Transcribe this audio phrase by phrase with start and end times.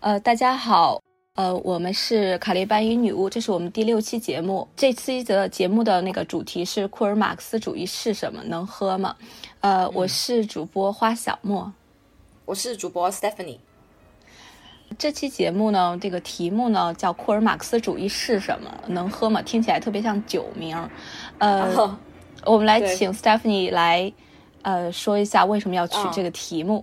[0.00, 0.98] 呃，大家好，
[1.34, 4.66] 呃，我们是卡列班与女巫，这是我们第六期节目。
[4.74, 8.42] 这期的节目的那个主题是库尔马克思主义是什么？
[8.44, 9.14] 能喝吗？
[9.60, 11.70] 呃，我是主播花小莫，
[12.46, 13.58] 我是主播 Stephanie。
[14.98, 18.72] 这期节目呢，这个题目呢叫库尔马克思主义是什么？
[18.86, 19.42] 能喝吗？
[19.42, 20.76] 听起来特别像酒名。
[21.36, 21.96] 呃，
[22.46, 24.10] 我们来请 Stephanie 来，
[24.62, 26.82] 呃，说一下为什么要取这个题目。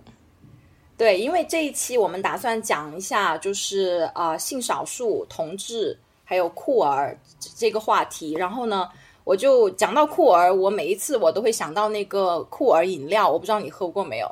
[0.98, 7.16] 对，因为这一期我们打算讲一下，就是啊，性少数、同志还有酷儿
[7.56, 8.34] 这个话题。
[8.34, 8.86] 然后呢，
[9.24, 14.30] 我就讲到酷儿，我每一次我都会想到那个酷儿饮料，我不知道你喝过没有。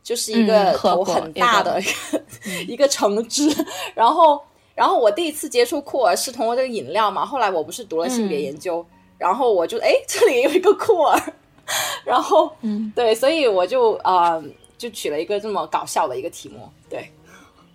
[0.00, 1.78] 就是一个头很大的
[2.66, 3.46] 一个橙汁，
[3.94, 4.40] 然后，
[4.74, 8.82] 然后我第一次接触酷儿是通过这个饮料嘛，后来我不是读了性别研究，
[9.18, 11.20] 然后我就哎这里有一个酷儿，
[12.06, 14.42] 然后，嗯，对，所以我就呃
[14.78, 17.10] 就取了一个这么搞笑的一个题目，对，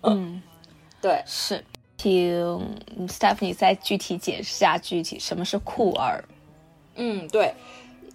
[0.02, 0.42] 嗯，
[1.00, 1.62] 对，是，
[1.96, 2.60] 请
[3.06, 6.24] Stephanie 再具体解释下具体什么是酷儿，
[6.96, 7.54] 嗯，对。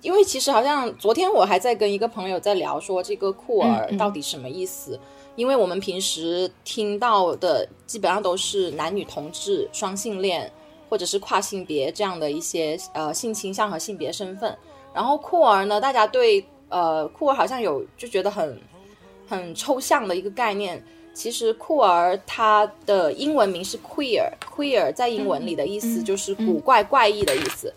[0.02, 4.98] 因为其实好像昨天我还在跟一个朋友在聊说这个酷儿到底什么意思，
[5.36, 10.50] 因为我们平时听到的基本上都是男女同志、双性恋
[10.90, 14.58] 或者是跨性别这样的一些呃性倾向和性别身份，
[14.94, 18.58] 然后酷儿呢，大家对呃酷儿好像有就觉得很
[19.30, 27.72] 很抽象的一个概念，其实酷儿它的英文名是 queer，queer 在英文里的意思就是古怪怪异的意思。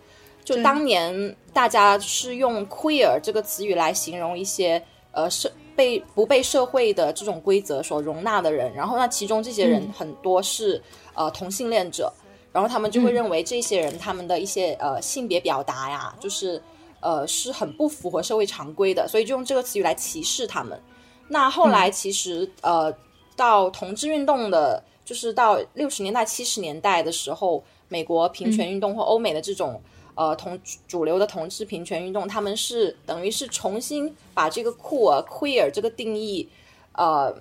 [0.44, 10.82] 就当年大家是用 queer 这个词语来形容一些呃社被不被社会的这种规则所容纳的人，然后那其中这些人很多是
[11.14, 12.12] 呃同性恋者，
[12.52, 16.60] 然后他们就会认为这些人他们的一些呃性别表达呀，就是
[17.00, 20.80] 呃是很不符合社会常规的，所以就用这个词语来歧视他们。
[21.28, 22.92] 那后来其实呃
[23.36, 29.80] 到同志运动的，就是到六十年代七十年代的时候，美国平权运动或欧美的这种。
[30.14, 36.46] 呃，同主流的同志平权运动，他们是等于是重新把这个酷儿 queer 这个定义，
[36.92, 37.34] 呃，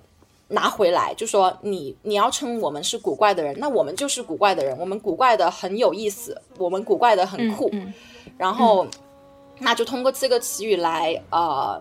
[0.48, 7.70] 拿回来，就说你你要称我们是古怪的人，那我们就是古怪的人，我们古怪的很有意思，我们古怪的很酷，
[8.38, 8.86] 然后
[9.58, 11.78] 那就通过这个词语来呃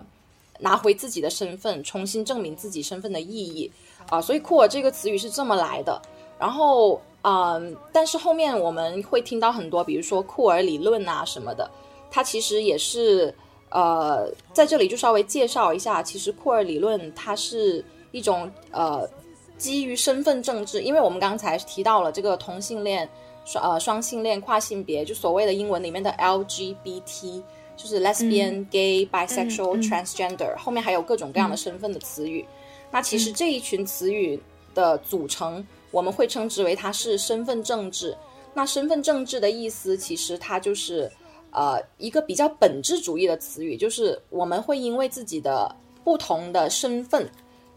[0.61, 3.69] 拿回自己的身份，重新证明自己身份的意义
[4.09, 6.01] 啊，所以酷儿这个词语是这么来的，
[6.39, 7.01] 然后。
[7.23, 11.69] 嗯，但是后面我们会听到很多，比如说库尔理论啊什么的，
[12.09, 13.31] 它其实也是
[13.69, 19.07] 呃，在这里就稍微介绍一下，其实库尔理论它是一种呃
[19.55, 23.07] 基于身份政治，因为我们刚才提到了这个同性恋、
[23.45, 27.43] 双呃双性恋、跨性别，就所谓的英文里面的 LGBT，
[27.81, 32.45] 就是 lesbian、gay、bisexual、transgender，后面还有各种各样的身份的词语。
[32.91, 34.39] 那其实这一群词语
[34.75, 35.65] 的组成。
[35.91, 38.15] 我们会称之为它是身份政治。
[38.53, 41.11] 那身份政治的意思，其实它就是
[41.51, 47.29] 呃一个比较本质主义的词语，就是我们会因为自己的不同的身份，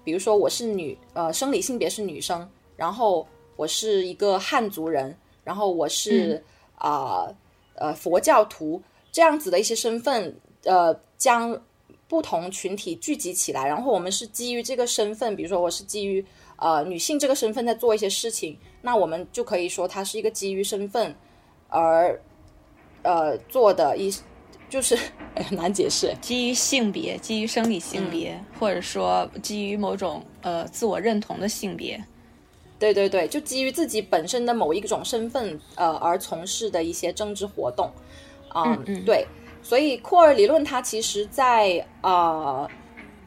[0.04, 3.26] 比如说我是女，呃生理性别是女生，然后
[3.56, 6.40] 我是一个汉族人，然后我是
[6.76, 7.26] 啊
[7.74, 8.80] 呃佛教徒
[9.14, 11.62] 这样子的一些身份，呃将
[12.08, 16.24] 不同群体聚集起来，然后我们是基于这个身份，比如说我是基于。
[16.56, 21.12] 呃，女性这个身份在做一些事情，那我们就可以说它是一个基于身份
[21.68, 22.18] 而
[23.02, 24.08] 呃做的一，
[24.70, 24.96] 就是
[25.34, 32.02] 很难解释， 基于性别，基于生理性别，或者说基于某种呃自我认同的性别。
[32.78, 37.90] 对对对，就基于自己本身的某一种身份呃而从事的一些政治活动。
[38.54, 39.26] 嗯，对，
[39.62, 42.68] 所以库尔理论它其实在呃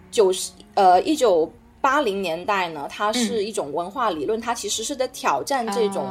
[0.09, 1.51] 九十呃一九。
[1.79, 6.05] 八零年代呢，它是一种文化理论，它其实是在挑战这种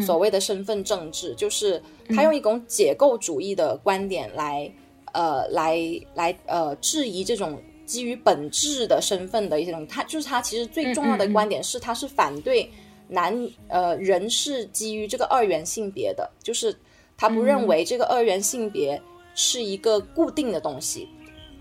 [0.00, 4.68] 所谓的身份政治，就是它用一种解构主义的观点来，
[5.12, 5.78] 呃，来
[6.14, 12.68] 来呃质疑这种基于本质的身份的一种，它就是它其实最重要的观点是，它是反对
[13.06, 13.32] 男
[13.68, 16.74] 呃人是基于这个二元性别的，就是
[17.20, 19.00] 他不认为这个二元性别
[19.34, 21.06] 是一个固定的东西。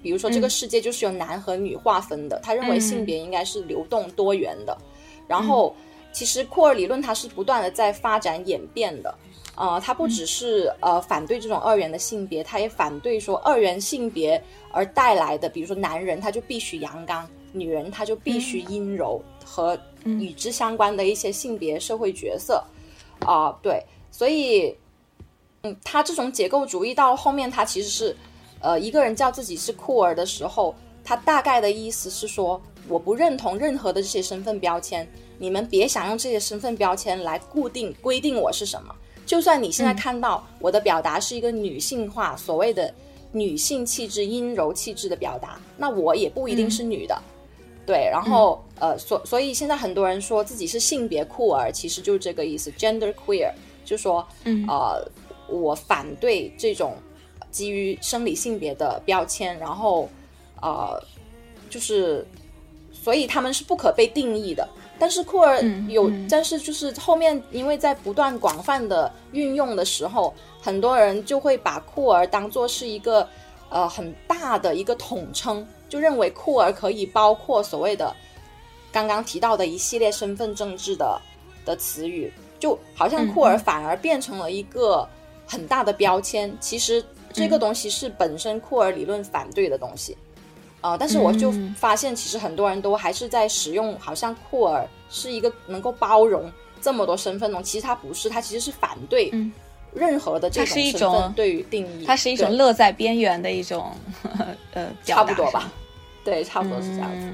[0.02, 2.40] 比如说，这个世界就是由男和女划分的。
[2.42, 4.78] 他认为性别应该是流动多元的。
[5.28, 5.76] 然后，
[6.14, 9.14] 其实库尔理论它是不断的在发展演变的。
[9.56, 14.42] 呃，它不只是呃反对这种二元的性别，它也反对说二元性别
[14.72, 22.64] 而带来的，比如说男人他就必须阳刚，女人他就必须阴柔和与之相关的一些性别社会角色。
[23.26, 24.74] 啊，对，所以，
[25.64, 28.16] 嗯，他这种解构主义到后面，他其实是。
[28.62, 38.94] 呃，一个人叫自己是酷儿的时候，他大概的意思是说，我不认同任何的这些身份标签，你们别想用这些身份标签来固定规定我是什么。
[39.26, 42.94] 就算你现在看到我的表达是一个女性化，所谓的
[43.32, 47.18] 女性气质、阴柔气质的表达，那我也不一定是女的。
[47.86, 53.54] 对，然后呃，所所以现在很多人说自己是性别酷儿，其实就是这个意思，gender queer，
[53.86, 55.02] 就说嗯呃，
[55.52, 56.96] 我反对这种
[57.52, 60.10] 基于生理性别的标签，然后
[60.62, 61.02] 呃，
[61.70, 62.26] 就是。
[63.02, 64.68] 所以他们是不可被定义的，
[65.00, 73.26] 但是酷儿有，但是就是后面因为在不断广泛的运用的时候，很多人就会把酷儿当做是一个
[73.70, 78.14] 呃很大的一个统称，就认为酷儿可以包括所谓的
[78.92, 81.20] 刚刚提到的一系列身份政治的
[81.64, 85.08] 的词语，就好像酷儿反而变成了一个
[85.50, 86.56] 很大的标签。
[86.60, 87.04] 其实
[87.34, 90.16] 这个东西是本身库尔理论反对的东西。
[90.82, 96.50] 呃，但是我就发现，其实很多人都还是在使用，好像库尔是一个能够包容
[96.80, 97.62] 这么多身份呢。
[97.62, 99.30] 其实它不是，它其实是反对
[99.94, 102.06] 任何的这种身份对于定义。
[102.06, 103.92] 它是一种乐在边缘的一种
[104.72, 105.70] 呃，差不多吧？
[106.24, 107.28] 对，差不多是这样子。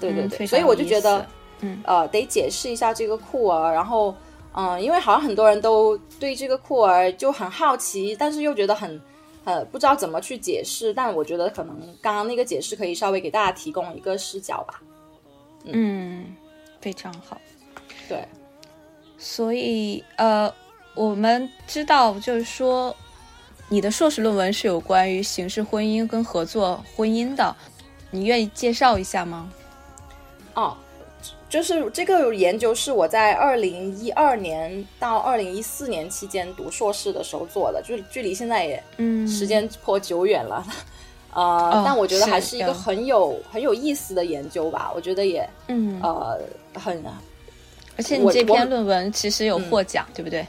[0.00, 1.24] 对对对，所以我就觉得，
[1.60, 3.72] 嗯呃，得解释一下这个库尔。
[3.72, 4.12] 然后，
[4.54, 9.00] 嗯，因为好像很多人都对这个酷儿就很好奇，但是又觉得很。
[9.44, 14.80] 呃，不知道怎么去解释，但我觉得可能刚刚那个解释可以稍微给大家提供一个视角吧。
[15.64, 16.36] 嗯，
[16.80, 17.40] 非常好。
[18.08, 18.24] 对，
[19.18, 20.48] 所以呃，
[20.94, 22.94] 我们知道就是说，
[23.68, 27.52] 你的硕士论文是有关于形式婚姻跟合作婚姻的，
[28.12, 29.50] 你愿意介绍一下吗？
[30.54, 30.76] 哦。
[31.52, 39.28] 就是这个研究是我在二零一二年到二零一四年期间读硕士的时候做的，就是距离现在也嗯。
[39.28, 40.64] 时间颇久远了，
[41.34, 44.90] 呃，但我觉得还是一个很有很有意思的研究吧。
[44.96, 46.00] 我觉得也嗯。
[46.02, 46.40] 呃
[46.80, 47.04] 很，
[47.98, 50.46] 而且你这篇论文其实有获奖，对不对？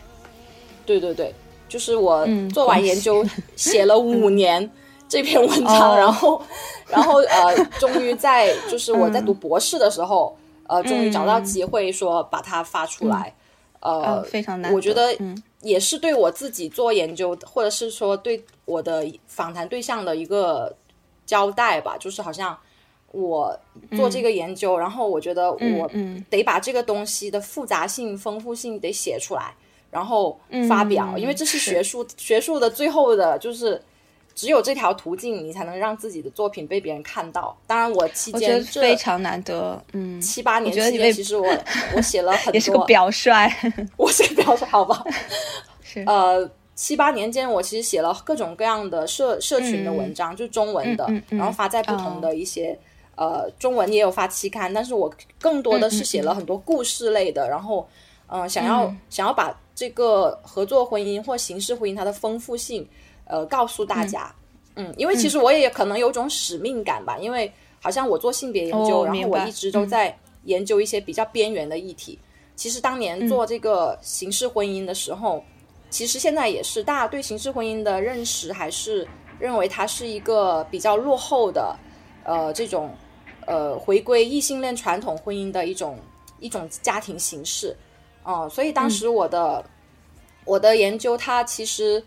[0.86, 1.36] 对对对，
[1.68, 3.26] 就是我做完研究
[3.58, 4.72] 写了五年
[5.10, 6.42] 这篇文章，然后
[6.88, 10.34] 然后呃，终于在就是我在读博士的时候。
[10.68, 13.34] 呃，终于找到机会说把它发出来，
[13.82, 14.74] 呃，非常难。
[14.74, 15.16] 我觉得
[15.62, 20.76] 也是对我自己做研究，或者是说对我的访谈对象的一个
[21.26, 21.98] 交代吧。
[21.98, 22.58] 就是好像
[23.12, 23.58] 我
[23.96, 25.90] 做这个研究，然后我觉得我
[26.30, 29.54] 得把这个东西的复杂性、丰富性得写出来，
[29.92, 33.82] 然后发表，因为这是学术学术的最后的，就是。
[34.36, 37.56] 只有这条途径，你才能让自己的作品被别人看到。
[37.68, 41.48] 当然，我期间非常难得，嗯，七八年期间，其实我
[41.96, 43.32] 我写了很多，也是个表率，
[43.96, 45.04] 我是个表率，好吧？
[45.84, 46.04] 是。
[46.08, 52.78] 呃，七八年间，我其实写了各种各样的社社群的文章，就中文的，然后发在不同的一些
[53.16, 57.88] 呃中文也有发期刊，但是我更多的是写了很多故事类的，然后
[58.28, 62.90] 嗯，想要想要把这个合作婚姻或形式婚姻它的丰富性。
[63.26, 64.34] 呃，告诉大家，
[64.76, 72.20] 嗯，因为其实我也可能有种使命感吧，因为好像我做性别研究，然后我一直都在研究一些比较边缘的议题。
[72.56, 75.44] 其实当年做这个形式婚姻的时候，
[75.90, 79.08] 其实现在也是大家对形式婚姻的认识还是
[79.40, 81.76] 认为它是一个比较落后的，
[82.24, 82.94] 呃，这种
[83.46, 85.98] 呃回归异性恋传统婚姻的一种
[86.40, 87.76] 一种家庭形式，
[88.24, 89.64] 哦，所以当时我的
[90.46, 92.04] 我的研究它其实。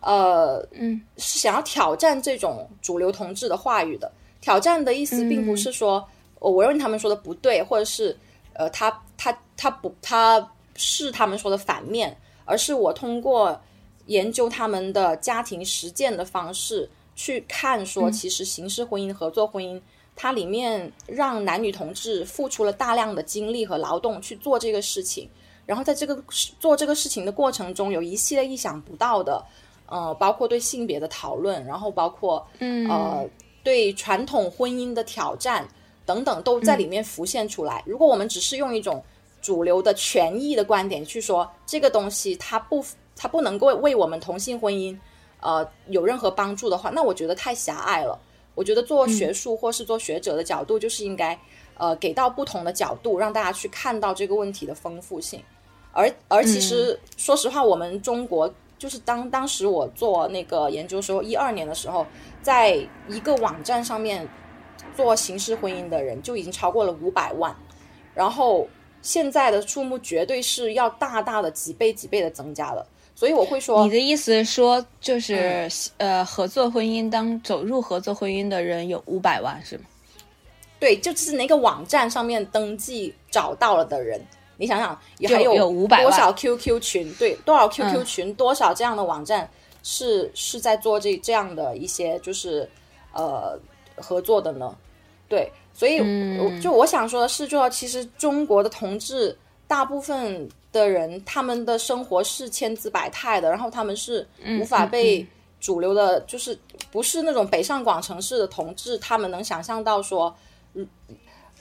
[0.00, 4.10] 呃，嗯，是想要挑战这种主流同志的话语的。
[4.40, 6.02] 挑战的意思并不是说，
[6.38, 8.16] 我认为他们说的不对，或者是
[8.54, 12.16] 呃，他他他不他是他们说的反面，
[12.46, 13.60] 而是我通过
[14.06, 19.78] 研究他们的家庭实践的方式去看，说其实形式婚姻、合作婚姻，
[20.16, 25.28] 它里面让男女同志付出了大量的精力和劳动去做这个事情，
[25.66, 26.18] 然后在这个
[26.58, 29.44] 做这个事情的过程中，有一系列意想不到的。
[29.90, 32.46] 呃，包括对性别的讨论，然后包括
[32.88, 33.28] 呃
[33.64, 35.66] 对传统婚姻的挑战
[36.06, 37.82] 等等，都在里面浮现出来。
[37.84, 39.02] 如果我们只是用一种
[39.42, 42.84] 主流的权益的观点去说这个东西，它不
[43.16, 44.96] 它不能够为我们同性婚姻
[45.40, 48.16] 呃有任何帮助的话，那我觉得太狭隘了。
[48.54, 51.36] 我觉得做学术或是做学者的角度，就是应该
[51.76, 55.42] 呃给到不同的角度，让大家去看到这个问题的丰富性。
[55.92, 58.48] 而而其实说实话，我们中国。
[58.80, 62.06] 就是当当时我做那个研究时候，一二年的时候，
[62.40, 62.74] 在
[63.08, 64.26] 一个网站上面
[64.96, 67.54] 做形式婚姻的人就已经超过了五百万，
[68.14, 68.66] 然后
[69.02, 72.86] 现在的数目绝对是要大大的几倍几倍的增加了。
[73.14, 75.68] 所以我会说，你的意思说就是
[75.98, 79.84] 呃，合作婚姻当走入合作婚姻的人有五百万是吗？
[80.78, 84.18] 对，就是那个网站上面登记找到了的人，
[84.60, 87.10] 你想想，也还有五百多少 QQ 群？
[87.14, 88.34] 对，多少 QQ 群？
[88.34, 89.48] 多少这样的网站
[89.82, 92.68] 是是在做这这样的一些就是
[93.14, 93.58] 呃
[93.96, 94.76] 合作的呢？
[95.30, 95.98] 对，所以
[96.60, 99.34] 就我想说的是，就其实中国的同志
[99.66, 104.28] 大部分的人，他们的生活是千姿百态的，然后他们是
[104.60, 105.26] 无法被
[105.58, 106.58] 主流的，就是
[106.92, 110.36] 不是那种北上广城市的同志，他们能想象到说。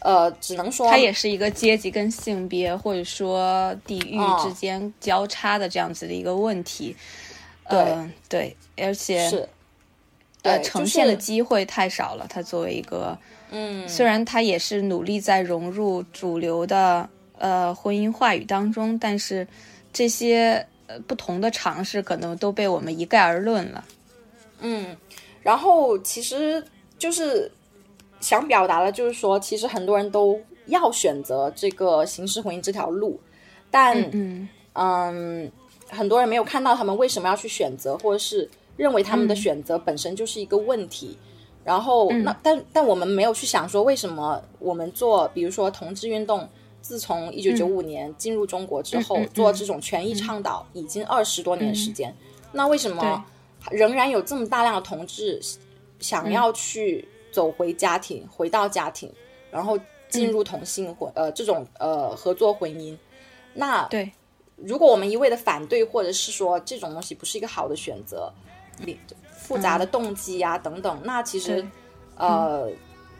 [0.01, 6.95] 嗯，呃，只能说它也是一个阶级跟性别或者说地域之间交叉的这样子的一个问题。
[7.69, 7.95] 对
[8.27, 9.47] 对，而且是
[10.43, 12.25] 呃，呈现的机会太少了。
[12.29, 13.17] 它作为一个
[13.51, 19.47] 嗯，虽然它也是努力在融入主流的呃婚姻话语当中，但是
[19.93, 23.85] 这些呃不同的尝试可能都被我们一概而论了。
[24.61, 24.97] 嗯，
[25.43, 26.63] 然后其实
[26.97, 27.51] 就是。
[28.19, 33.19] 想表达的，就是说，其实很多人都要选择这个形式婚姻这条路，
[33.71, 33.97] 但
[34.73, 35.51] 嗯，
[35.89, 41.17] 很多人没有看到他们为什么要去选择，或者是认为他们的选择本身就是一个问题。
[41.63, 46.47] 然后，那但但我们没有去想说，为什么我们做，比如说同志运动，
[46.81, 52.15] 自从一九九五年进入中国之后，做这种权益倡导已经二十多年时间，
[52.51, 53.23] 那为什么
[53.71, 55.39] 仍然有这么大量的同志
[55.99, 57.07] 想要去？
[57.31, 59.11] 走回家庭，回到家庭，
[59.51, 59.77] 然后
[60.09, 62.97] 进入同性婚呃这种呃合作婚姻。
[63.53, 64.11] 那对，
[64.55, 68.31] 如果我们一味的反对，或者是说这种东西不是一个好的选择，
[69.37, 71.65] 复杂的动机呀等等，那其实
[72.15, 72.69] 呃，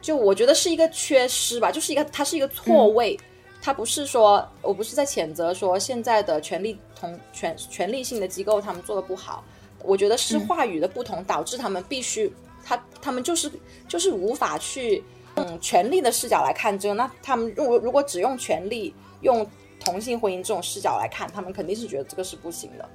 [0.01, 3.19] 就我觉得是一个缺失吧，就是一个它是一个错位，
[3.61, 9.43] 它不是说我不是在谴责说现在的权力同权权力性的机构他们做的不好，
[9.83, 12.31] 我觉得是话语的不同导致他们必须。
[12.69, 13.51] 他他们就是
[13.87, 19.43] 就是无法去嗯权力的视角来看这个，那他们如果如果只用权力用
[19.79, 22.87] 同性婚姻这种视角来看，他们肯定是觉得这个是不行的。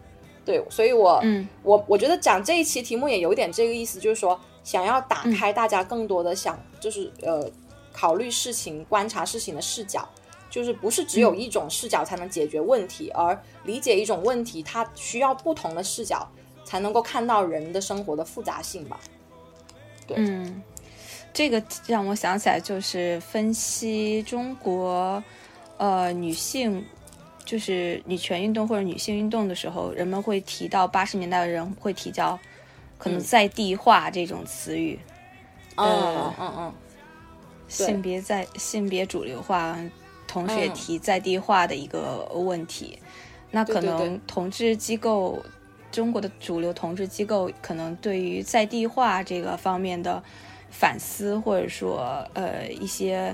[0.44, 7.50] 对，所以我嗯我我觉得讲这一期题目也有点这个意思，就是说想要打开大家更多的想就是呃
[7.92, 10.08] 考虑事情、观察事情的视角，
[10.48, 16.30] 就是不是只有一种视角才能解决问题，而理解一种问题，它需要不同的视角
[16.64, 19.00] 才能够看到人的生活的复杂性吧。
[20.16, 20.62] 嗯，
[21.32, 25.22] 这个让我想起来，就是分析中国
[25.78, 26.84] 呃女性，
[27.44, 32.38] 就是女权运动或者女性运动的时候，人们会提到八十年代的人会提交
[32.98, 34.98] 可能在地化这种词语，
[35.76, 36.74] 嗯嗯嗯，
[37.68, 39.76] 性别在性别主流化，
[40.26, 42.98] 同时也提在地化的一个问题，
[43.50, 45.42] 那可能同志机构。
[45.94, 50.20] 中国的主流统治机构可能对于在地化这个方面的
[50.68, 53.32] 反思，或者说呃一些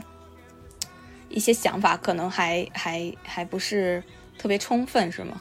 [1.30, 4.04] 一些想法，可能还还还不是
[4.36, 5.40] 特别充分，是吗？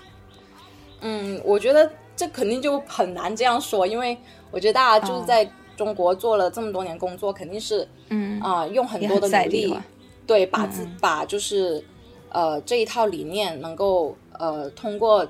[1.01, 4.17] 嗯，我觉得这肯定就很难这样说，因为
[4.49, 5.45] 我觉得大家就是在
[5.75, 9.77] 中国做了这么多年工作，肯定是嗯啊用很多的努力，
[10.25, 11.83] 对，把自把就是
[12.29, 15.27] 呃这一套理念能够呃通过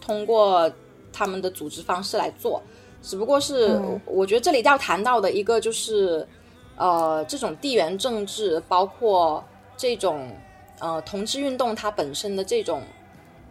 [0.00, 0.72] 通过。
[1.12, 2.62] 他们的组织方式来做，
[3.02, 6.26] 只不过是我觉得这里要谈到的一个就是，
[6.76, 9.44] 呃，这种地缘政治，包括
[9.76, 10.30] 这种
[10.80, 12.82] 呃同志运动它本身的这种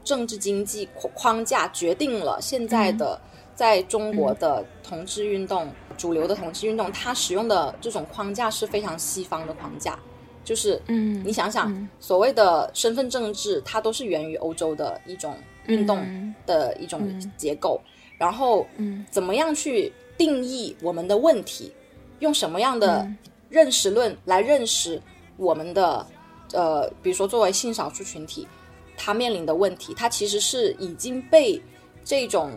[0.04, 3.20] 政治经济框框架，决定了现在的
[3.54, 10.00] 在中国的同志运动，主流的同志运动，它使用的这种框架是非常西方的框架，
[10.44, 15.36] 就是嗯，你想想，所谓的身份政治，它都是源于欧洲的一种。
[15.72, 16.06] 运动
[16.46, 17.00] 的一种
[17.38, 17.80] 结构，
[18.18, 18.68] 然后
[19.10, 21.72] 怎么样去定义我们的问题？
[22.20, 23.10] 用什么样的
[23.50, 25.02] 认识论来认识
[25.38, 26.06] 我们的
[26.54, 28.48] 呃，比如说作为性少数群体，
[28.96, 31.60] 他面临的问题，它其实是已经被
[32.04, 32.52] 这种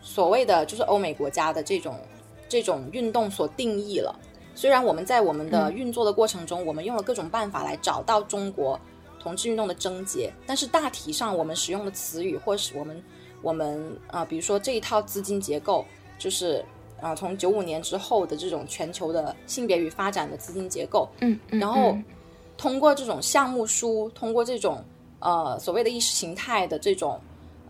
[0.00, 2.00] 所谓的就是欧美国家的这种
[2.48, 4.18] 这种运动所定义了。
[4.54, 8.78] 虽然我们在我们的运作的过程中，我们用了各种办法来找到中国。
[9.20, 13.02] 同志运动的症结，但是大体上我们使用的词语，或是我们
[13.42, 15.84] 我们啊，比如说这一套资金结构，
[16.18, 16.64] 就是
[17.00, 21.96] 啊，从九五年之后的这种全球的性别与发展的资金结构，嗯，嗯然后
[22.56, 24.82] 通过这种项目书，通过这种
[25.20, 27.20] 呃所谓的意识形态的这种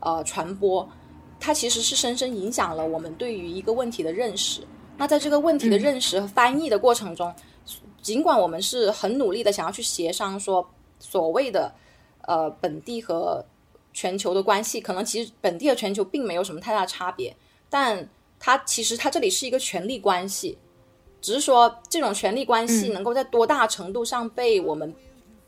[0.00, 0.88] 呃传播，
[1.38, 4.62] 它其实是深深影响了我们对于一个问题的认识。
[4.96, 7.32] 那在这个问题的认识和翻译的过程中，
[8.00, 10.66] 尽管我们是很努力的想要去协商说。
[10.98, 11.72] 所谓的
[12.22, 13.44] 呃本地和
[13.92, 17.34] 全球的关系，可能其实本地和全球并没有什么太大差别，
[17.68, 20.56] 但它其实它这里是一个权力关系，
[21.20, 24.94] 只是说这种权力关系能够在多大程度上被我们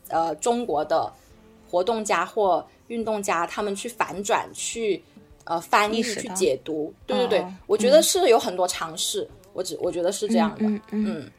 [0.09, 1.11] 呃中国的
[1.69, 5.01] 活动家或运动家他们去反转去
[5.45, 11.05] 呃翻译去解读，对对对，我觉得是有很多尝试，我只我觉得是这样的，嗯。
[11.05, 11.31] 嗯。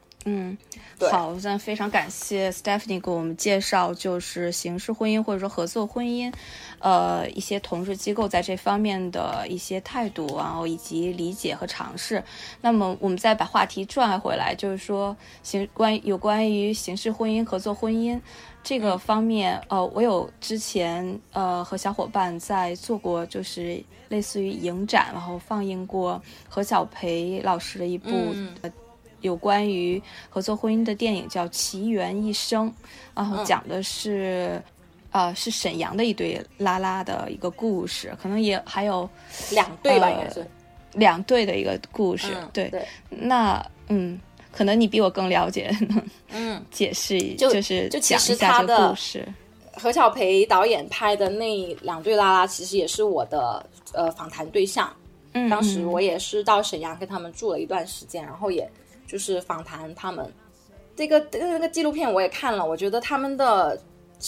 [1.11, 6.33] 好，那非常感谢 Stephanie 给我们介绍，就是形式婚姻或者说合作婚姻，
[6.79, 12.23] 呃，一些同志机构在这方面的一些态度，然后以及理解和尝试。
[12.61, 18.21] 那么，我们再把话题转回来，就是说形关有关于形式婚姻、合作婚姻
[18.63, 28.11] 这个方面，呃，我有之前呃和小伙伴在做过，就是类似于影展，然后放映过何小培老师的一部。
[29.23, 32.69] 有关于合作婚姻的电影叫《奇缘一生》，
[33.15, 34.63] 然后讲的是，
[35.13, 39.09] 呃，是沈阳的一对拉拉的一个故事，可能也还有
[39.51, 40.47] 两对吧，应该是
[40.93, 42.37] 两对的一个故事。
[42.53, 42.71] 对，
[43.09, 45.75] 那嗯，可能你比我更了解，
[46.31, 49.27] 嗯，解释就是就讲一下这个故事。
[49.75, 53.65] 何小培导演拍的那两对拉拉，其实也是我的
[53.95, 54.95] 呃访谈对象。
[55.35, 58.71] 嗯，当时我也是到沈阳跟他们住了一段时间，然后也。
[59.13, 60.33] 就是访谈他们，
[60.97, 63.79] 这个那个纪录片我也看了，我觉得他们的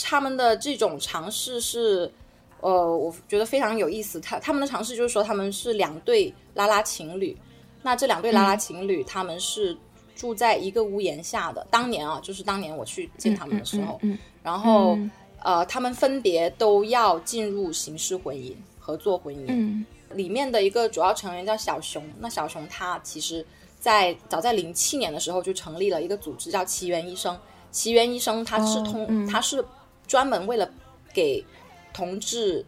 [0.04, 2.12] 他们的这种尝试是，
[2.60, 4.20] 呃，我觉得非常有意思。
[4.20, 7.34] 他他们的尝试就是说他们是两对拉拉情侣，
[7.80, 9.74] 那这两对拉拉情侣他们是
[10.14, 11.66] 住在一个屋檐下的。
[11.70, 13.98] 当年啊，就是当年我去见他们的时候，
[14.42, 14.98] 然后
[15.42, 19.82] 呃，他们分别都要进入刑事婚姻、合作婚姻。
[20.10, 23.42] 里面的一个主要成员叫小熊，那小熊他其实。
[23.84, 27.38] 在早在零七年的时候就成立了一个组织，叫奇缘医生。
[27.70, 29.62] 奇缘医生他是通，他是
[30.06, 30.66] 专门为了
[31.12, 31.44] 给
[31.92, 32.64] 同志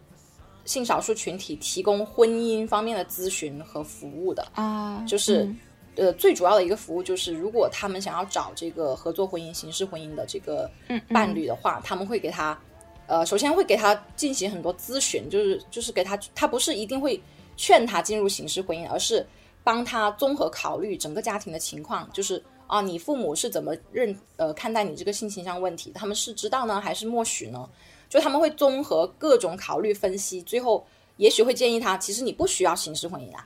[0.63, 5.03] 性少数群体提供婚姻方面的咨询和服务的啊。
[5.07, 5.51] 就是
[5.95, 10.69] 呃，最主要的一个服务就是，如果他们想要找这个合作婚姻、形式婚姻的这个
[11.09, 12.55] 伴侣的话，他们会给他
[13.07, 17.19] 呃，首先会给他进行很多咨询，就是就是给他，他不是一定会
[17.55, 19.25] 劝他进入形式婚姻，而是。
[19.67, 25.91] 帮他综合考虑整个家庭的情况，就是啊，你父母是怎么认呃看待你这个性倾向问题？
[25.93, 27.67] 他们是知道呢，还是默许呢？
[28.07, 33.45] 就他们会综合各种考虑分析，最后也许会建议他，其实你不需要形式婚姻啊，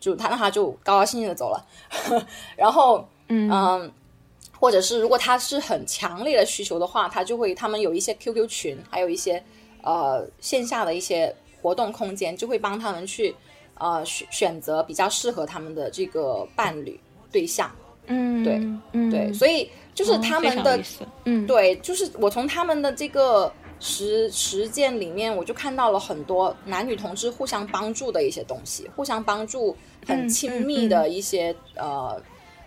[0.00, 1.66] 就他那他就高高兴兴的走了。
[2.56, 3.92] 然后嗯，
[4.58, 9.44] 或者是如果他是很强烈的需求的话，他就会他们有一些 QQ 群，还有一些
[9.82, 13.36] 呃线下的一些活动空间，就会帮他们去。
[13.80, 17.00] 呃，选选择比较适合他们的这个伴侣
[17.32, 17.74] 对象，
[18.08, 18.60] 嗯，对，
[18.92, 20.78] 嗯，对，所以就是他们的，
[21.24, 29.74] 嗯，对，就是我从他们的这个实实践里面，我就看到了很多男女同志互相帮助的一些东西，互相帮助
[30.06, 32.20] 很亲密的一些呃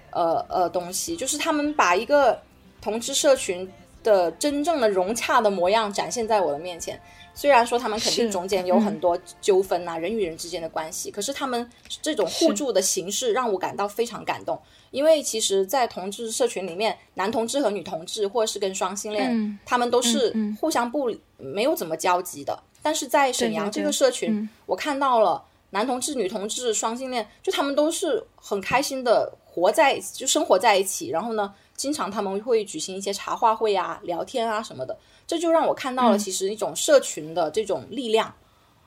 [0.10, 2.42] 呃呃东西，就是他们把一个
[2.82, 3.72] 同志社群
[4.02, 7.00] 的真正的融洽的模样展现在我的面前。
[7.36, 11.70] 虽然说他们肯定中间有很多纠纷呐，人与人之间的关系，可是他们
[12.02, 14.60] 这种互助的形式让我感到非常感动。
[14.92, 22.62] 因为其实，在同志社群里面，男同志和女同志，或者是跟双性恋，他们都是互相不没有怎么交集的。
[22.84, 31.10] 但是在沈阳这个社群，我看到了男同志、女同志、双性恋，就他们都是很开心的活在，就生活在一起。
[31.10, 34.98] 然后呢，经常他们会举行一些茶话会啊、聊天啊什么的。
[35.26, 38.36] 这就让我看到了，其实一种社群的这种力量，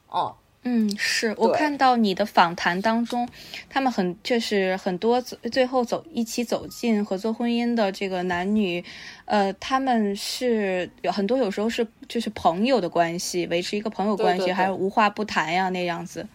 [0.08, 3.26] 哦，嗯，是我看到你的访谈当中，
[3.70, 8.84] 他们很就是很多最后走一起走进合作婚姻的这个男女，
[9.24, 16.26] 呃，他们是有很多有时候是就是朋友的关系，维持一个朋友关系，还有无话不谈呀那样子。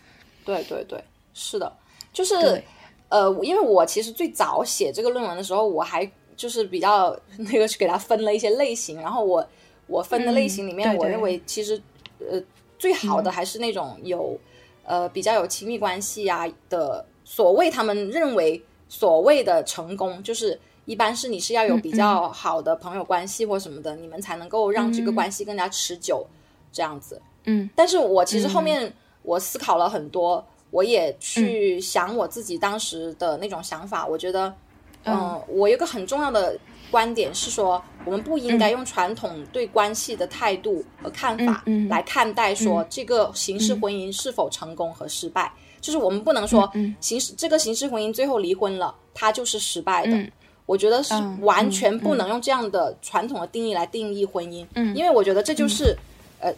[0.43, 1.01] 对对对，
[1.35, 1.71] 是的，
[2.11, 2.61] 就是
[3.09, 6.09] 呃，因为我其实最早写这个论文的时候，我还
[6.41, 9.47] 就是比较 那个去给他分了一些类型，然后我。
[9.87, 11.81] 我分的类型里面，我认为其实，
[12.19, 12.41] 呃，
[12.79, 14.39] 最好的还是那种有，
[14.85, 17.05] 呃，比较有亲密关系啊的。
[17.25, 26.25] 所谓他们认为所谓的成功，就是一般是你是要有比较好的朋友关系或什么的，你们才能够让这个关系更加持久，
[26.71, 27.21] 这样子。
[27.43, 27.69] 嗯。
[27.75, 34.07] 但是我其实后面我思考了很多，我也去想我自己当时的那种想法。
[34.07, 34.55] 我觉得，
[35.05, 36.57] 嗯，我有个很重要的。
[36.89, 45.49] 观点是说，我们不应该用传统对关系的态度和看法来看待说这个形式婚姻是否成功和失败。
[45.79, 50.21] 就是我们不能说形式这个形式婚姻最后离婚了，它就是失败的。
[50.65, 55.95] 我觉得是完全不能用这样的传统的定义来定义婚姻，因为我觉得这就是
[56.41, 56.53] 呃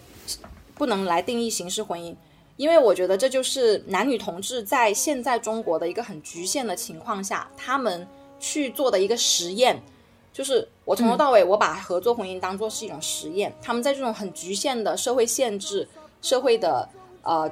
[0.73, 2.15] 不能来定义形式婚姻，
[2.55, 8.07] 因为我觉得这就是男女同志在现在中国的一个很局限的情况下，他们。
[8.43, 9.81] 去做的一个实验，
[10.33, 13.55] 就是我从头到尾我把合作婚姻当做是一种实验。
[13.61, 15.87] 他们在这种很局限的社会限制、
[16.21, 16.89] 社会的
[17.21, 17.49] 呃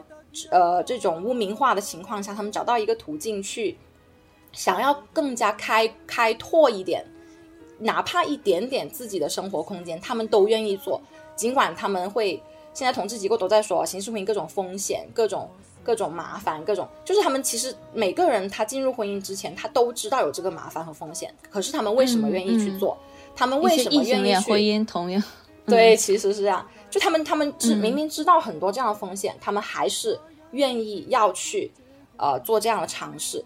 [0.50, 3.78] 呃这种污名化的情况下，他们找到一个途径去
[4.52, 7.06] 想要更加开开拓一点，
[7.80, 11.02] 哪怕一点点自己的生活空间，他们都愿意做。
[11.38, 15.50] 尽管他们会现在统治机构都在说刑事婚姻各种风险、各种。
[15.84, 22.98] 各种麻烦，各种就是他们其实每个人他进入婚姻之前，他都知道有这个麻烦和风险，可是他们为什么愿意去做？
[23.36, 24.52] 他们为什么愿意去？
[24.52, 25.24] 婚姻同样
[25.66, 30.20] 对，其实是这样，就他们他们知明明知道很多这样的风险，他们还是
[30.52, 31.72] 愿意要去
[32.18, 33.44] 呃做这样的尝试，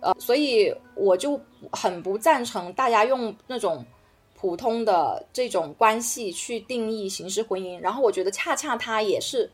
[0.00, 1.40] 呃，所以我就
[1.72, 3.84] 很不赞成大家用那种
[4.34, 9.50] 普通的这种关系去定义形式婚姻，然后我觉得恰恰它也是。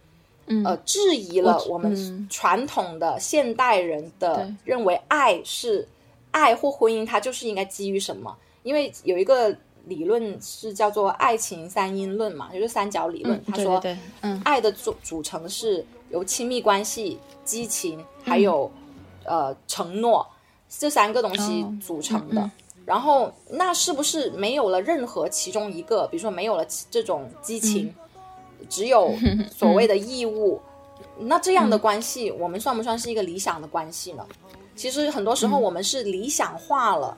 [0.65, 5.89] 呃，质疑了我们传统的现代人的认为，爱是
[6.31, 8.37] 爱或婚姻，它就是应该基于什么？
[8.63, 13.43] 因为有一个理论是叫做爱情三因论嘛，就是三角理论。
[13.45, 13.83] 他说，
[14.21, 18.71] 嗯，爱的组组成是由亲密关系、激情还有
[19.25, 20.27] 呃承诺
[20.69, 22.51] 这三个东西组成的。
[22.85, 27.95] 然后，那是不是没有了任何其中一个，比如说没有了这种激情？
[28.73, 29.15] 只有
[29.55, 30.59] 所谓的义务，
[31.19, 34.27] 那这样的关系，我们算不算是一个理想的关系呢？
[34.75, 37.15] 其实很多时候我们是理想化了，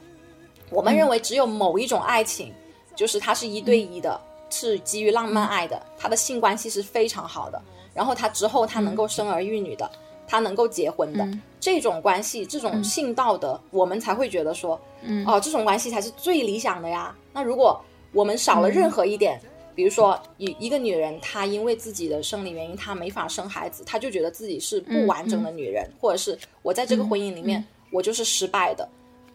[0.69, 2.53] 我们认为只有某一种爱情，
[2.97, 7.63] 就是它是一对一的，是基于浪漫爱的，它的性关系是非常好的，
[7.95, 9.89] 然后他之后他能够生儿育女的，
[10.27, 11.25] 他能够结婚的
[11.61, 14.79] 这种关系，这种性道德，我们才会觉得说，
[15.25, 17.15] 哦，这种关系才是最理想的呀。
[17.33, 17.81] 那如果
[18.13, 19.41] 我们少了任何一点，
[19.75, 28.89] 比如说，一一个女人，她因为自己的生理原因，她没法生孩子，她就觉得自己是不完整的女人，或者是我在这个婚姻里面，我就是失败的。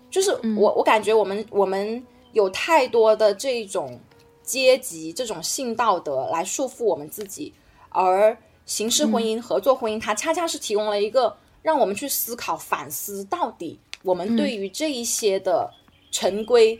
[0.09, 3.99] 就是我，我感觉我们我们有太多的这种
[4.41, 7.53] 阶级、这种性道德来束缚我们自己，
[7.89, 15.69] 而形式婚姻、合作婚姻，它恰恰是提供了一个让我们去思考、反思，到底我们对于这一些的
[16.11, 16.79] 陈规。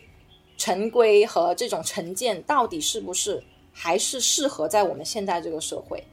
[0.62, 3.42] 陈规和这种成见到底是不是
[3.82, 6.04] 还是适合在我们现在这个社会？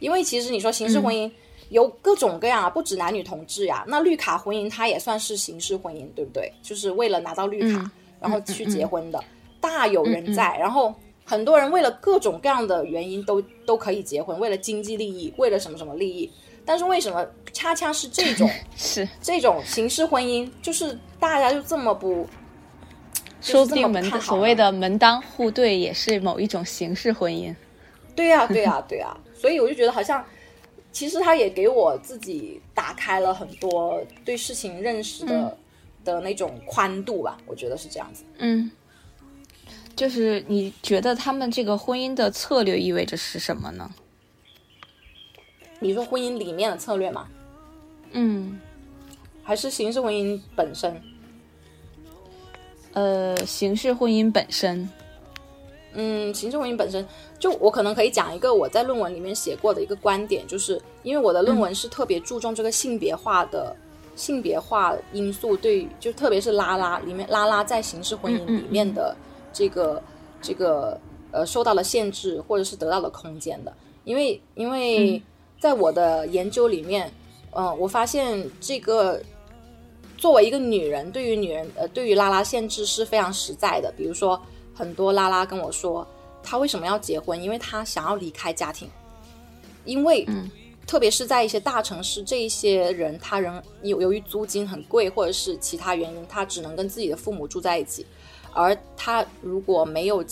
[0.00, 1.30] 因为其实你说形式婚姻
[1.70, 3.82] 有各种各样啊，不止男女同志呀。
[3.88, 6.52] 那绿卡婚姻它也算是形式婚姻，对不对？
[6.62, 9.18] 就是为了拿到绿卡然后去结婚的，
[9.62, 10.58] 大有人在。
[10.58, 16.30] 然后很多人为了各种各样的原因都都可以结婚，为了经济利益，为了什么什么利益。
[16.66, 22.28] 但是为什么恰恰是这种 是这种形式婚姻，就是大家就这么不？
[23.40, 27.54] 说不定门所谓的门当户对也是某一种形式婚姻。
[28.14, 29.16] 对呀，对呀，对呀。
[29.34, 30.24] 所以我就觉得好像，
[30.90, 35.56] 其实他也给我自己打开了很多对事情认识的
[36.04, 37.36] 的那种宽度吧。
[37.46, 38.24] 我觉得是这样子。
[38.38, 38.70] 嗯，
[39.94, 43.90] 就是你觉得他们这个婚姻的策略意味着是什么呢？
[45.78, 47.28] 你说婚姻里面的策略吗？
[48.12, 48.58] 嗯，
[49.42, 50.98] 还是形式婚姻本身？
[52.96, 54.88] 呃，形式婚姻本身，
[55.92, 57.06] 嗯，形式婚姻本身，
[57.38, 63.76] 就我可能可以讲一个我在论文里面写过的一个观点，就是因为我的论文是特别注重这个性别化的
[64.14, 69.14] 性别化因素，对，就特别是拉拉里面拉拉在形式婚姻里面的
[69.52, 70.02] 这个
[70.40, 70.98] 这个
[71.32, 73.70] 呃受到了限制或者是得到了空间的，
[74.04, 75.22] 因为因为
[75.60, 77.12] 在我的研究里面，
[77.50, 79.20] 嗯，我发现这个。
[80.16, 83.92] 作为一个女人，对于女人，呃，对于拉拉限制是非常实在的。
[83.96, 84.40] 比如说，
[84.74, 86.06] 很多拉拉跟我说，
[86.42, 87.40] 她为什么要结婚？
[87.42, 88.88] 因为她想要离开家庭。
[89.84, 90.50] 因为，嗯
[90.86, 98.06] 特别是在一些大城市，这一些人，他仍由由于租金很贵，或者是其他原因，他只能跟自己的父母住在一起。
[98.52, 100.24] 而他如果没有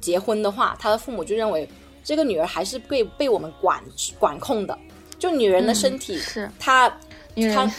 [0.00, 1.66] 结婚的话，他的父母就认为
[2.04, 3.82] 这个女儿还是被被我们管
[4.18, 4.78] 管控的。
[5.18, 6.94] 就女人的身体，是她。
[7.34, 7.72] 他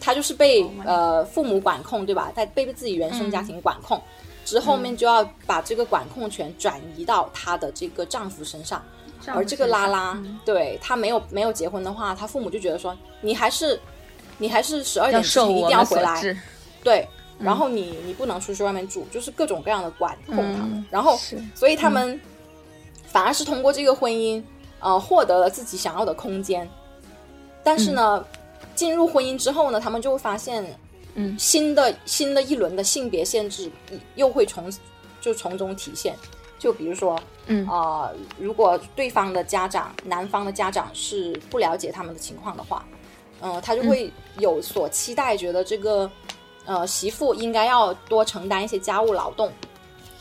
[0.00, 2.32] 他就是被 呃父母管控，对吧？
[2.34, 4.00] 他被自己原生家庭管控，
[4.44, 8.82] 之后面就要把这个管控权转移到她的这个丈夫身上。
[9.28, 13.80] 而这个拉拉，对她没有没有结婚的话，她父母就觉得说，你还是
[14.38, 16.36] 你还是十二点之前一定要回来，
[16.84, 17.08] 对。
[17.38, 20.84] 然后你你不能出去外面住，就是各种各样的管控他们。
[20.90, 21.18] 然后
[21.54, 22.20] 所以他们
[23.04, 24.42] 反而是通过这个婚姻，
[24.80, 26.68] 呃，获得了自己想要的空间。
[27.62, 28.24] 但是呢。
[28.76, 30.64] 进入婚姻之后呢，他们就会发现，
[31.14, 33.68] 嗯，新的新的一轮的性别限制
[34.14, 34.72] 又会从
[35.20, 36.14] 就从中体现。
[36.58, 42.84] 就比如说，嗯啊，如果对方的家长，男方的家长是不了解他们的情况的话，
[43.42, 46.10] 嗯，他就会有所期待，觉得这个
[46.64, 49.52] 呃媳妇应该要多承担一些家务劳动，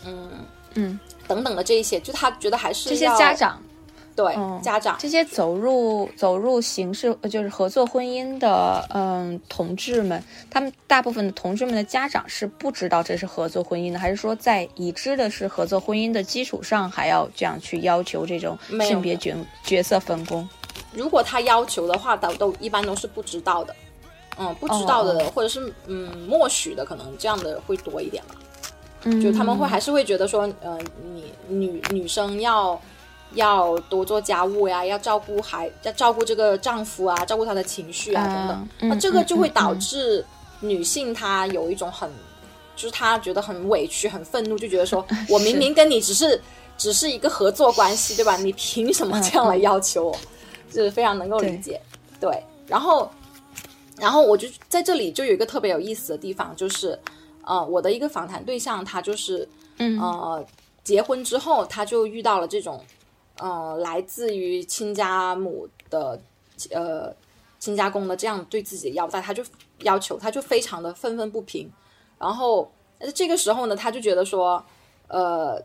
[0.06, 0.30] 嗯
[0.74, 3.62] 嗯等等的这一些，就他觉得还是这些家长。
[4.16, 20.48] 对家长这些走入走入形式就是合作婚姻的嗯同志们，他们大部分的同志们的家长是不知道这是合作婚姻的，还是说在已知的是合作婚姻的基础上，还要这样去要求这种性别角角色分工？
[20.94, 23.76] 如果他要求的话，都都一般都是不知道的，
[24.38, 28.36] 嗯，不知道的或者是嗯默许的，可能这样的会多一点吧。
[29.04, 32.80] 嗯，就他们会还是会觉得说，呃，你女女生要。
[33.36, 38.90] 要多做家务呀，要照顾孩，要照顾这个丈夫啊，照顾他的情绪啊等等。
[38.90, 40.26] 那这个就会导致
[40.60, 42.10] 女性她有一种很，
[42.76, 46.42] 就是她觉得很委屈、很愤怒，就觉得说 我明明跟你只是
[46.78, 48.38] 只是一个合作关系，对吧？
[48.38, 50.18] 你凭什么这样来要求我？
[50.72, 51.80] 是非常能够理解。
[52.20, 53.10] 对，然后，
[53.98, 56.98] 然后我就在这里就有一个特别有意思的地方，就是
[57.44, 60.44] 呃，我的一个访谈对象，他就是呃，
[60.84, 62.84] 结婚之后他就遇到了这种。
[63.38, 66.18] 呃，来自于亲家母的，
[66.72, 67.14] 呃，
[67.60, 69.44] 亲家公的这样对自己的要带，他就
[69.80, 71.70] 要求，他就非常的愤愤不平。
[72.18, 72.72] 然后
[73.14, 74.64] 这个时候呢，他就觉得说，
[75.10, 75.62] 呃，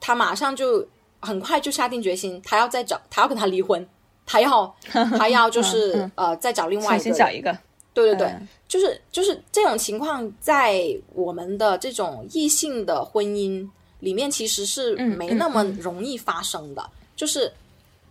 [0.00, 0.86] 他马上就
[1.20, 3.84] 很快就下定决心，他要再找，他要跟他离婚，
[4.24, 4.72] 他要
[5.18, 7.58] 他要就是呃再找另外一个，找一个，
[7.92, 8.32] 对对对，
[8.68, 10.84] 就是就是这种情况，在
[11.14, 13.68] 我们的这种异性的婚姻。
[14.02, 17.50] 里面其实是没那么容易发生的，就是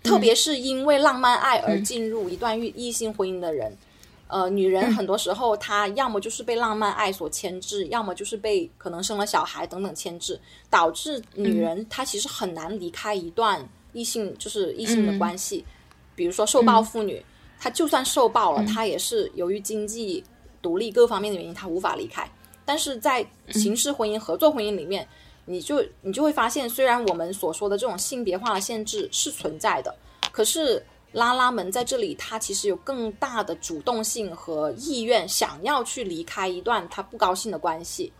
[0.01, 3.75] 特别是因为浪漫爱而进入一段异异性婚姻的人，
[4.27, 15.65] 呃，女人很多时候她要么就是被浪漫爱所牵制，要么就是被可能生了小孩等等牵制，导致女人她其实很难离开一段异性就是异性的关系。
[16.15, 17.21] 比如说受暴妇女，
[17.59, 20.23] 她就算受暴了，她也是由于经济
[20.61, 22.25] 独立各方面的原因，她无法离开。
[22.63, 25.05] 但是在形式婚姻、合作婚姻里面。
[25.51, 29.93] 你就你就会发现，虽然我们所说的这种性别化的限制是存在的，
[30.31, 38.13] 可是拉拉们在这里，他其实有更大的主动性和意愿，想要去离开一段他不高兴的关系。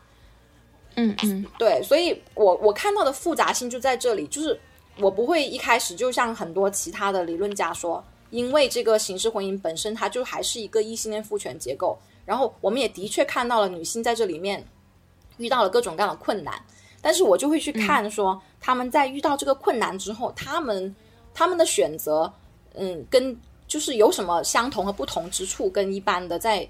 [0.96, 4.60] 嗯嗯，对，所以我我看到的复杂性就在这里，就是
[5.00, 14.62] 我不会一开始就像很多其他的理论家说，因为这个形式婚姻本身它就还是一个异性恋父权结构，然后我们也的确看到了女性在这里面
[15.38, 16.62] 遇到了各种各样的困难。
[17.02, 20.96] 但是我就会去看说他们在遇到这个困难之后，他们
[21.34, 22.32] 他们的选择，
[22.76, 23.36] 嗯，跟
[23.68, 26.68] 就是有什么相同和不同之处，跟一般的在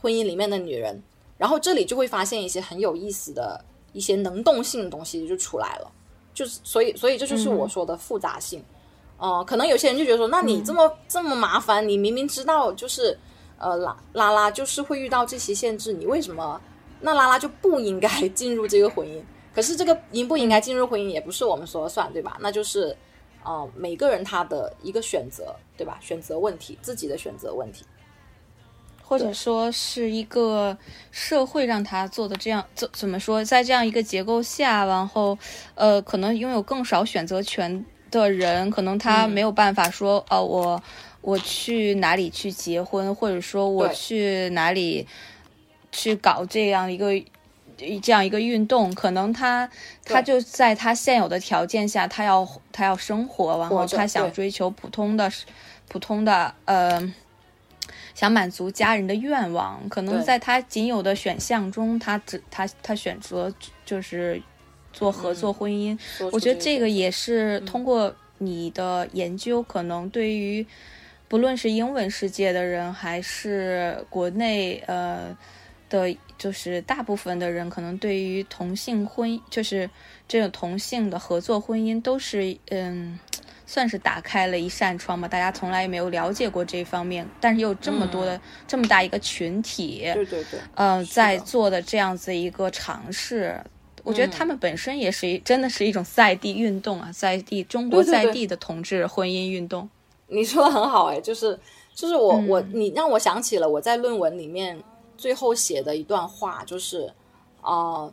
[0.00, 1.02] 婚姻里面的女人，
[1.36, 5.90] 然后这里就会发现一些很有意思的一些能动性的东西就出来了，
[6.32, 8.62] 就是所以所以这就是我说的复杂性，
[9.18, 13.18] 呃，可能有些人就觉得说，那你这么这么麻烦，你明明知道就是
[13.58, 16.60] 呃拉拉拉就是会遇到这些限制，你为什么
[17.00, 19.20] 那拉拉就不应该进入这个婚姻？
[19.54, 22.36] 可是这个应不应该进入婚姻也不是我们说了算，对吧？
[22.40, 22.96] 那就是，
[23.44, 25.96] 呃，每个人他的一个选择，对吧？
[26.00, 27.84] 选择问题，自己的选择问题，
[29.00, 30.76] 或者说是一个
[31.12, 35.38] 社会让他做的这样怎怎么说，在这样一个结构下，然后
[35.76, 40.82] 呃，可能拥有更少选择权的人，可能他没有办法说，哦，我
[41.20, 45.06] 我去哪里去结婚，或者说我去哪里
[45.92, 47.12] 去搞这样一个。
[48.02, 49.68] 这样一个运动，可能他
[50.04, 55.30] 他就在他现有的条件下，他要他要生活，然后他想追求普通的
[55.88, 57.12] 普通的呃，
[58.14, 59.88] 想满足家人的愿望。
[59.88, 63.52] 可能在他仅有的选项中，他只他他选择
[63.84, 64.40] 就是
[64.92, 65.98] 做合作婚姻。
[66.32, 70.66] 我觉得这个也是通过你的研究，可能对于
[71.28, 75.36] 不论是英文世界的人，还是国内呃。
[75.90, 79.88] 的，就是大部分的人可能对于同性婚，就是
[80.26, 83.18] 这种同性的合作婚姻，都是嗯，
[83.66, 85.28] 算是打开了一扇窗吧。
[85.28, 93.58] 大家从来也没有了解过这方面，但是有这么多的这么大一个群体，对对对，嗯，在做的这样子一个尝试，
[94.02, 99.88] 我觉得他们本身也是一，真的是一种在地运动啊，在地中国在地的同志婚姻运动。
[100.26, 101.58] 你说的很好哎，就是
[101.94, 104.82] 就是我我你让我想起了我在论文里面。
[105.16, 107.12] 最后写的一段话就是，
[107.60, 108.10] 啊，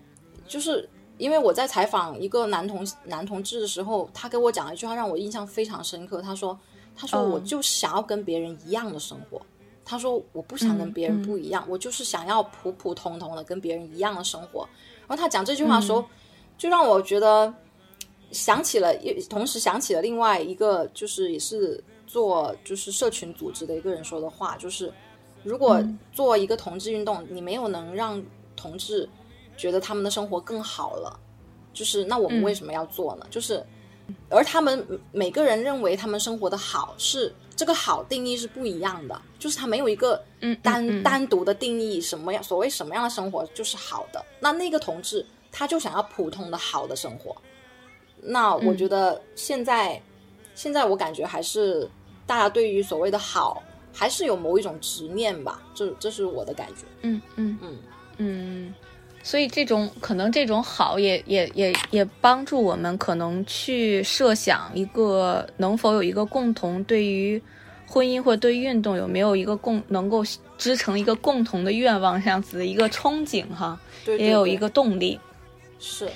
[0.47, 0.87] 就是
[1.17, 6.21] 因为我在采访一个男同男同志的时候，他给我讲了一句话，让我印象非常深刻。
[6.21, 6.57] 他说
[6.95, 9.41] ：“他说我就想要跟别人一样的生活。
[9.83, 14.67] 他说我不想跟别人不一样，我就是想要普普通通的跟别人一样的生活。”
[15.07, 16.05] 然后他讲这句话的时候，
[16.57, 17.53] 就让我觉得
[18.31, 18.93] 想起了，
[19.29, 24.91] 同时想起了另外一个，就是也是做就是社群组织的一个人说的话，就是。
[25.43, 28.21] 如果做一个同志运动，你没有能让
[28.55, 29.09] 同志
[29.57, 31.19] 觉得他们的生活更好了，
[31.73, 33.25] 就是那我们为什么要做呢？
[33.31, 33.65] 就是，
[34.29, 40.23] 而他们每个人认为他们生活的好是这个好定义是不一样的，就是他没有一个
[40.61, 44.23] 单单独的定义，什么样所谓什么样的生活就是好的。
[44.39, 47.35] 那那个同志他就想要普通的好的生活。
[48.21, 49.99] 那我觉得现在
[50.53, 51.89] 现在我感觉还是
[52.27, 53.63] 大家对于所谓的好。
[53.93, 56.85] 还是有某一种执念吧，这这是我的感觉。
[57.01, 57.77] 嗯嗯嗯
[58.17, 58.73] 嗯，
[59.23, 67.41] 所以这种可能这种好也也也也帮助我们可能去设想一个能否有一个共同对于
[67.87, 70.23] 婚姻或对运动有没有一个共能够
[70.57, 75.19] 支撑一个共同的愿望这样子的一个憧憬哈，也有一个动力。
[75.79, 76.09] 是，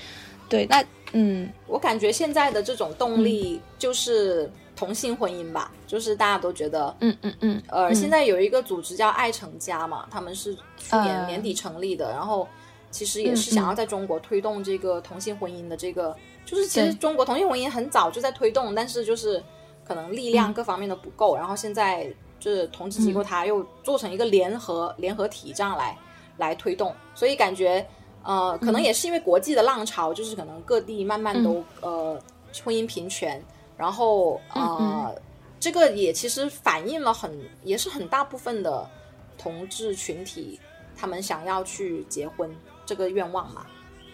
[0.48, 0.84] 对，那
[1.14, 4.50] 嗯，我感觉现在的这种动力就是。
[4.76, 12.46] 同性婚姻吧，就是大家都觉得，嗯嗯嗯，呃，现在有一个组织叫爱成家嘛，他们是去年年底成立的，然后
[12.92, 19.42] 其实也是想要在中国推动这个同性婚姻的这个，就是其实中国同性婚姻很早就在推动，但是就是
[19.86, 25.98] 可能力量各方面的不够，然后现在就是同志机构它又做成一个联合联合体这样来
[26.38, 27.88] 来推动，所以感觉
[28.24, 32.20] 呃，可能也是因为国际的浪潮，就是可能各地慢慢都呃
[32.64, 33.42] 婚姻平权。
[33.78, 35.12] 然后啊，
[35.60, 37.30] 这个也其实反映了很，
[37.64, 38.90] 也是很大部分的
[39.38, 40.58] 同志群体
[40.96, 42.50] 他们想要去结婚
[42.86, 43.66] 这个愿望嘛。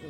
[0.04, 0.10] 嗯，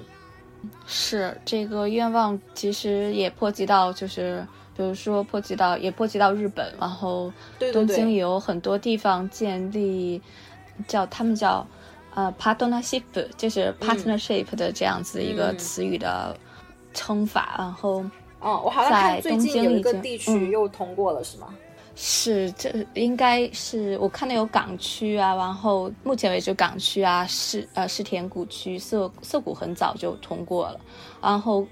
[0.88, 7.34] 是这个愿望，其实也波及到，就是比如说波及到，也波及到日本，然后
[7.74, 10.22] 东京有很多地方建立
[10.88, 11.68] 叫他们叫
[12.14, 13.04] 呃 partnership，
[13.36, 16.38] 就是 partnership 的这样子一个词语的
[16.94, 18.06] 称法，然后。
[18.42, 21.48] 哦，我好像看最近有一个地区又通过了，是吗？
[21.96, 30.80] 是，这应该是我看到有港区啊，然后目前为止港区啊，是呃是田谷区、涩涩谷很早就通过了，
[31.22, 31.66] 然后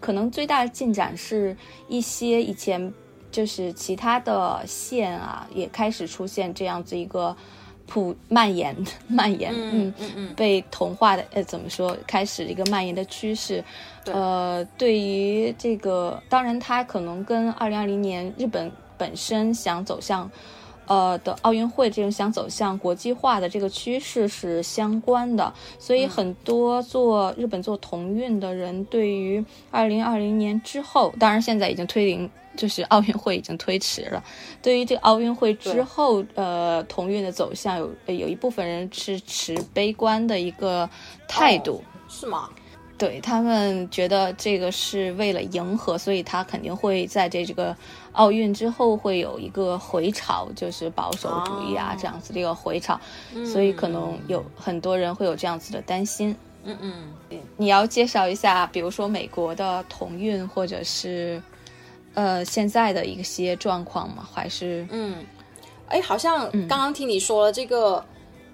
[0.00, 1.56] 可能最大的进展是
[1.88, 2.92] 一些以前
[3.30, 7.36] 就是其他的县啊，也开始出现这样子一个。
[7.90, 8.74] 普蔓延，
[9.08, 11.96] 蔓延， 嗯嗯嗯，被同化的，呃，怎么说？
[12.06, 13.62] 开始一个蔓延的趋势。
[14.06, 20.30] 呃，对于这个，当然，它可能跟二零二零年日本本身想走向，
[20.86, 25.52] 呃的奥运会这种想走向国际化的这个趋势是相关的。
[25.78, 32.30] 所以，很多做日本做同运的人，对于二零二零年之后，当然现在已经推临。
[32.60, 34.22] 就是奥运会已经推迟了，
[34.60, 40.86] 对于这个奥运会之后，呃，同运的走向，有有一部分人是持悲观的一个
[41.26, 42.50] 态度，是吗？
[42.98, 47.74] 对他们觉得这个是为了迎合，所以他肯定会在这这个
[48.12, 53.00] 奥运之后会有一个回潮，就是保守主义啊这样子的一个回潮，
[53.50, 56.36] 所以可能有很多人会有这样子的担心。
[56.64, 61.42] 嗯嗯，你要介绍一下，比如说美国的同运或者是。
[62.14, 64.28] 呃，现在的一些状况吗？
[64.32, 65.24] 还是嗯，
[65.86, 68.04] 哎，好像刚刚听你说了这个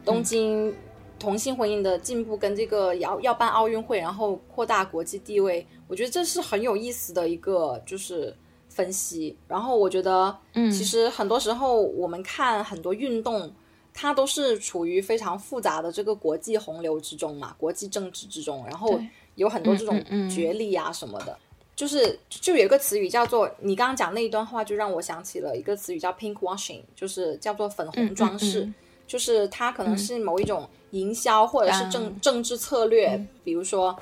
[0.05, 0.75] 东京
[1.19, 8.37] 同性婚姻的进步，跟这个要要办奥运会，然后扩大国际地位，我觉得这是很有意思的一个就是
[8.69, 9.37] 分析。
[9.49, 13.51] 然后我觉得，嗯，其实很多时候我们看很多运动，
[13.95, 19.01] 它都是处于非常复杂的这个国际洪流之中嘛，国际政治之中，然后
[19.37, 21.39] 有很多这种角力啊什么的。
[21.77, 28.67] 就是就有一个词语叫做你刚刚讲那一段话，就让我想起了一个词语叫 pink washing，就是叫做粉红装饰，
[29.07, 33.95] 就是它可能是某一种营销或者是政政治策略，比如说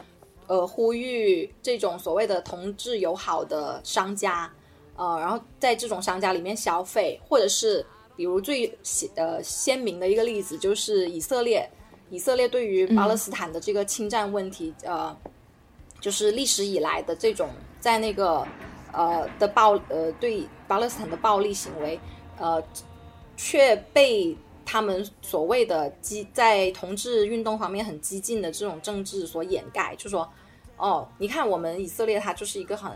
[0.46, 4.48] 呃呼吁这种所谓的同志友好的商家，
[4.94, 7.84] 呃，然后在这种商家里面消费，或者是
[8.14, 11.68] 比如最鲜呃鲜明的一个例子就是以色列，
[12.08, 15.16] 以色列对于巴勒斯坦的这个侵占问题，呃。
[16.04, 17.48] 就是历史以来的这种
[17.80, 18.46] 在那个
[18.92, 21.98] 呃的暴呃对巴勒斯坦的暴力行为，
[22.38, 22.62] 呃
[23.38, 24.36] 却被
[24.66, 30.30] 他们所谓的激在同志运动方面很激进的这种政治所掩盖，就说
[30.76, 32.92] 哦，你看我们以色列它就是一个很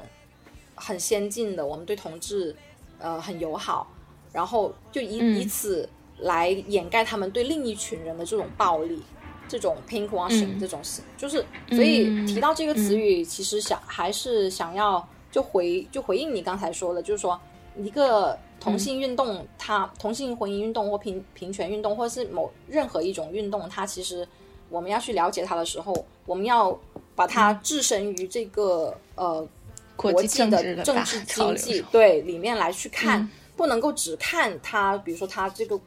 [0.74, 2.54] 很先进的，我们对同志
[2.98, 3.90] 呃很友好，
[4.34, 5.88] 然后就以以此
[6.18, 9.02] 来掩盖他们对另一群人的这种暴力。
[9.48, 17.40] 这种 pink washing 这种事，就是所以提到这个词语，其实想还是想要就回就回应你刚才说的，就是说
[17.76, 24.28] 一个同性运动，它同性婚姻运动或平平权运动，或者是某任何一种运动，它其实
[24.68, 26.78] 我们要去了解它的时候，我们要
[27.16, 29.48] 把它置身于这个呃
[29.96, 35.80] 国际的政治 经济对里面来去看，不能够只看它，比如说它这个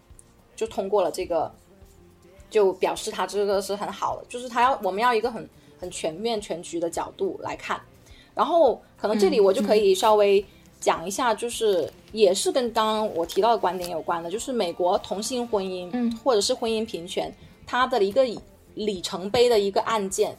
[0.55, 1.53] 就通过了这个。
[2.51, 5.49] 就表示他这个是很好的，就是他要我们要一个很
[5.79, 7.81] 很全面全局的角度来看。
[8.35, 10.45] 然后可能这里我就可以稍微
[10.79, 17.33] 讲一下，就是也是跟刚刚我提到的观点有关的，就是美国同性婚姻，嗯，或者是婚姻平权，
[17.65, 18.23] 它的一个
[18.73, 20.35] 里程碑的一个案件，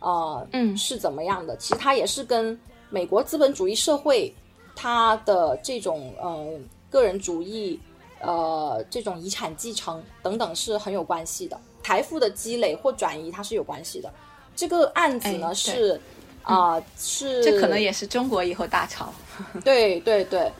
[0.00, 1.56] 呃，嗯，是怎么样的？
[1.58, 2.58] 其实它也是跟
[2.88, 4.32] 美国资本主义社会
[4.74, 6.46] 它的这种呃
[6.88, 7.78] 个人主义，
[8.26, 14.12] 呃这种遗产继承等等是很有关系的，财富的积累或转移它是有关系的。
[14.56, 16.00] 这个案子呢是。
[16.46, 19.10] 啊，是这可能也是中国以后大潮。
[19.64, 20.52] 对对对，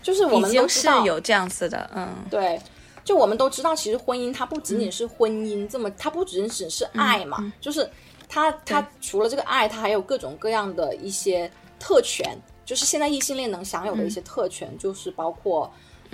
[0.00, 1.04] 就是我们都知道。
[1.04, 2.62] 有这样子的，嗯，对，
[3.02, 7.90] 就我们都知道，其实婚姻它不仅仅是婚姻这么，它不仅仅是爱嘛，就是
[8.28, 15.68] 它它除了这个爱，它还有各种各样的一些特权，就是现在异性恋能享有的一些特权，就是包括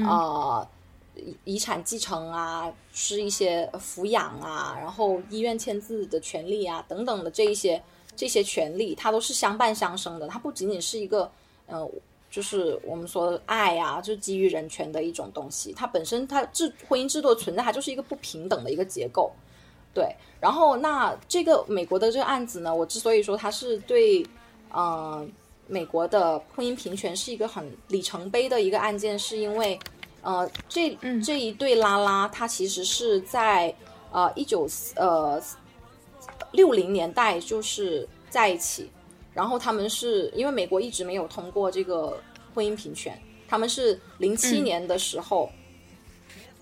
[0.07, 0.67] 啊
[1.45, 7.83] 遗产继承啊，是一些抚养啊，然后医院签字的权利啊等等的这一些。
[8.17, 11.31] 这些权利，它都是相伴相生的，它不仅仅是一个，
[11.67, 11.89] 呃，
[12.29, 15.73] 就是我们说爱呀，就是基于人权的一种东西。
[15.73, 19.31] 它本身，它制婚姻制度存在，它就是一个不平等的一个结构。
[19.95, 24.27] 对，然后那这个美国的这个案子呢，我之所以说它是对，
[24.73, 25.25] 呃，
[25.69, 29.79] 美国的婚姻平权是一个很里程碑的一个案件，是因为，
[30.23, 33.75] 呃，这这一对拉拉，它其实是在
[34.11, 35.41] 呃一九呃。
[36.53, 38.91] 六零年代就是在一起，
[39.35, 42.19] 然后他们是因为美国一直没有通过这个
[42.55, 45.51] 婚姻平权，他们是零七年的时候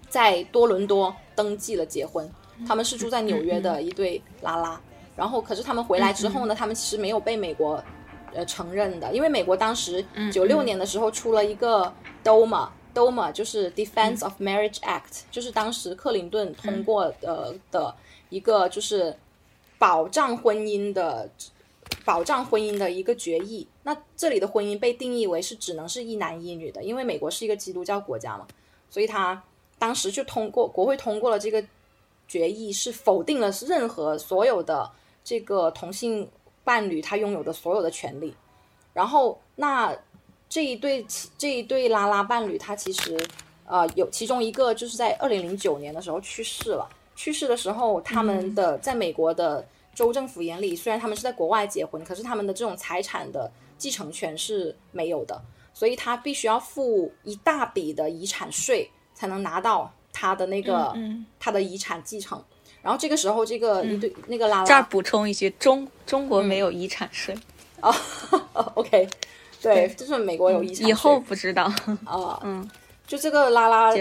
[0.09, 2.29] 在多伦多登记了结婚，
[2.67, 4.81] 他们是住在纽约的一对拉拉，
[5.15, 7.81] 然后可是他们回来之后呢，他们其实没有被美国
[8.35, 11.93] 呃承认的，因为美国当时九六年的时候出了一个
[12.97, 17.95] DOMA，DOMA 就是 Defense of Marriage Act，就是当时克林顿通过的的
[18.31, 19.17] 一个就是。
[19.79, 21.29] 保障婚姻的
[22.03, 28.47] 保障婚姻的一个决议，那这里的婚姻被定义为是只能是一男一女的，因为美国是一个基督教国家嘛，
[28.89, 29.45] 所以他
[29.79, 31.63] 当时就通过国会通过了这个
[32.27, 34.91] 决议，是否定了任何所有的
[35.23, 36.27] 这个同性
[36.65, 38.35] 伴侣他拥有的所有的权利。
[38.95, 39.95] 然后那
[40.49, 41.05] 这一对
[41.37, 43.19] 这一对拉拉伴侣，他其实
[43.67, 46.89] 呃有其中一个就是在二零零九年的时候去世了。
[47.15, 55.41] 去世的时候，他们的在美国的州政府眼里，虽然他们是在国外结婚，可是他们的这种财产的继承权是没有的，
[55.73, 60.95] 所以他必须要付一大笔的遗产税，才能拿到他的那个
[61.41, 62.43] 他的遗产继承。
[62.83, 67.35] 然后这个时候，这个一对那个拉拉这儿补充一句，中中国没有遗产税
[67.81, 67.93] 哦。
[68.75, 69.09] OK，
[69.75, 70.89] 对，就是美国有遗产。
[70.89, 71.65] 以后不知道
[72.05, 72.69] 啊， 嗯，
[73.07, 73.93] 就这个拉拉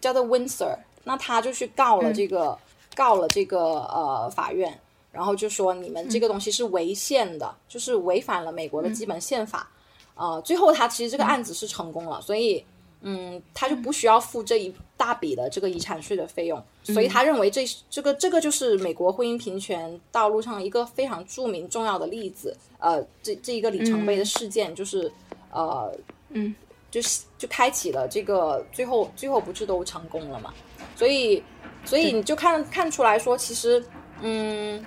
[0.00, 0.76] 叫做 Windsor。
[1.06, 2.58] 那他就去告了这个，
[2.96, 4.72] 告了这个呃法院，
[5.12, 9.68] 然后就说你们这个东西是违宪的，就是违反了美国的基本宪法，
[10.14, 12.64] 呃，最后他其实这个案子是成功了，所以
[13.06, 25.12] 嗯，他就不需要付这一大笔的这个遗产税的费用，所以他认为这这个这个就是美国婚姻平权道路上一个非常著名重要的例子，呃，这这一个里程碑的事件就是
[25.52, 25.94] 呃，
[26.30, 26.54] 嗯，
[26.90, 30.54] 就是就开启了这个最后最后不是都成功了嘛？
[30.96, 31.42] 所以，
[31.84, 33.84] 所以你就看看出来说，其实，
[34.22, 34.82] 嗯，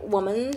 [0.00, 0.54] 我们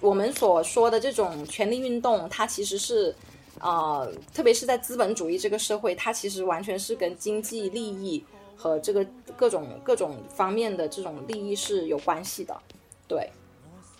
[0.00, 3.14] 我们所说的这种权力运动，它其实是，
[3.60, 8.24] 呃，特别是在资本主义这个社会，它其实完全是跟经济利益
[8.56, 9.06] 和这个
[9.36, 12.56] 各种各种方面的这种利益是有关系的。
[13.06, 13.30] 对，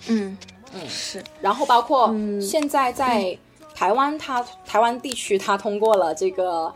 [0.08, 0.36] 嗯
[0.72, 1.22] 嗯是。
[1.40, 2.08] 然后包括
[2.40, 3.38] 现在在
[3.74, 6.74] 台湾，它台湾地区它通过了这个。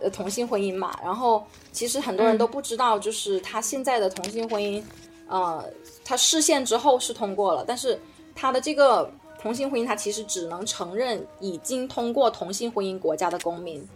[0.00, 4.82] 呃，同性婚姻嘛，然后其实很多人都不知道，就是他现在的同性婚姻，
[5.28, 5.64] 呃，
[6.04, 7.98] 他视线之后是通过了，但是
[8.34, 9.08] 他的这个
[9.44, 13.86] 同性婚姻，它其实只能承认已经通过同性婚姻国家的公民，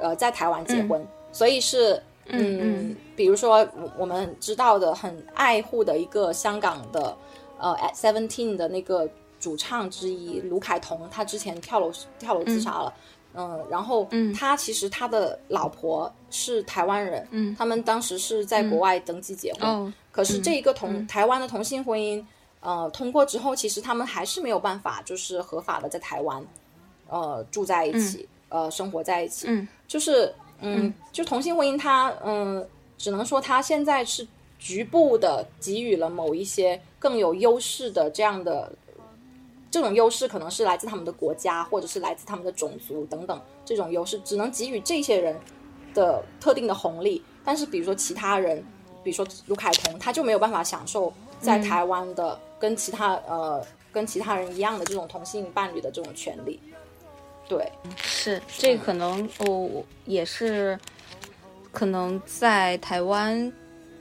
[0.00, 3.64] 呃，在台湾结婚，所以是，嗯，比如说
[3.96, 7.16] 我们知道的很爱护的一个香港的，
[7.60, 9.08] 呃，at seventeen 的那个
[9.38, 12.92] 主唱之一卢凯彤，他之前跳楼跳楼自杀了。
[13.34, 14.06] 嗯，然后
[14.36, 22.22] 他其实他的老婆是台湾人，嗯，他们当时是在国外登记结婚，可是这一个同台湾的同性婚姻，
[22.62, 26.42] 呃，通过之后，其实他们还是没有办法，就是合法的在台湾，
[27.08, 34.26] 呃，住在一起，呃，生活在一起，嗯，就是，嗯，就同性婚姻，它，嗯，只能说它现在是
[34.58, 38.72] 局部的给予了某一些更有优势的这样的。
[39.70, 43.40] 这种优势可能是来自他们的国家，或者是来自他们的种族等等。
[43.64, 45.34] 这种优势只能给予这些人
[45.94, 48.62] 的特定的红利，但是比如说其他人
[49.02, 51.10] 比如说卢凯彤，他就没有办法享受
[51.40, 53.60] 在台湾的跟其他呃
[53.90, 56.60] 跟其他人一样的这种同性伴侣的这种权利。
[57.48, 60.78] 对，是这可能哦，也是
[61.72, 63.52] 可能在台湾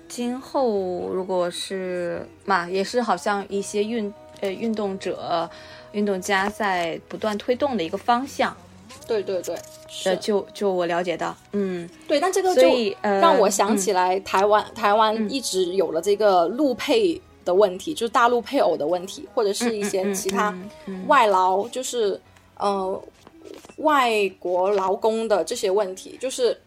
[0.07, 5.49] 今后，如果是嘛，也是好像一些运呃运动者、
[5.91, 8.55] 运动家在不断推动的一个方向。
[9.07, 9.55] 对对对，
[10.05, 12.61] 呃，就就我了解到，嗯，对，但这个就
[13.01, 20.53] 让我想起来，台湾台湾一直有了这个陆配的问题，就是大陆配偶的问题，或者是一些其他
[21.07, 22.19] 外劳，就是
[22.57, 23.01] 呃
[23.77, 26.59] 外国劳工的这些问题，就是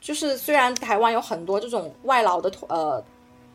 [0.00, 3.02] 就是虽然台湾有很多这种外劳的呃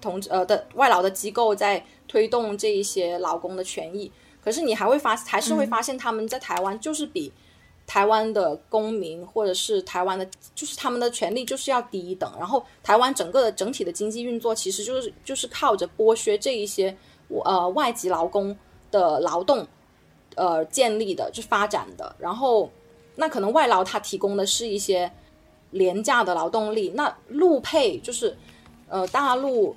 [0.01, 4.12] 同呃的外劳的机构在推动这一些劳工的权益，
[4.43, 7.32] 可是你还会发还是会发现他们在台湾就是比。
[7.88, 12.32] 台湾的公民或者是台湾的，就是他们的权利就是要低一等。
[12.40, 16.98] 然后台湾整个的整体的经济运作，其实就是就是靠着剥削这一些
[17.44, 18.58] 呃外籍劳工
[18.90, 19.68] 的劳动
[20.36, 22.16] 呃建立的，就发展的。
[22.18, 22.70] 然后
[23.16, 25.12] 那可能外劳他提供的是一些
[25.70, 28.36] 廉价的劳动力，那陆配就是
[28.90, 29.76] 呃大陆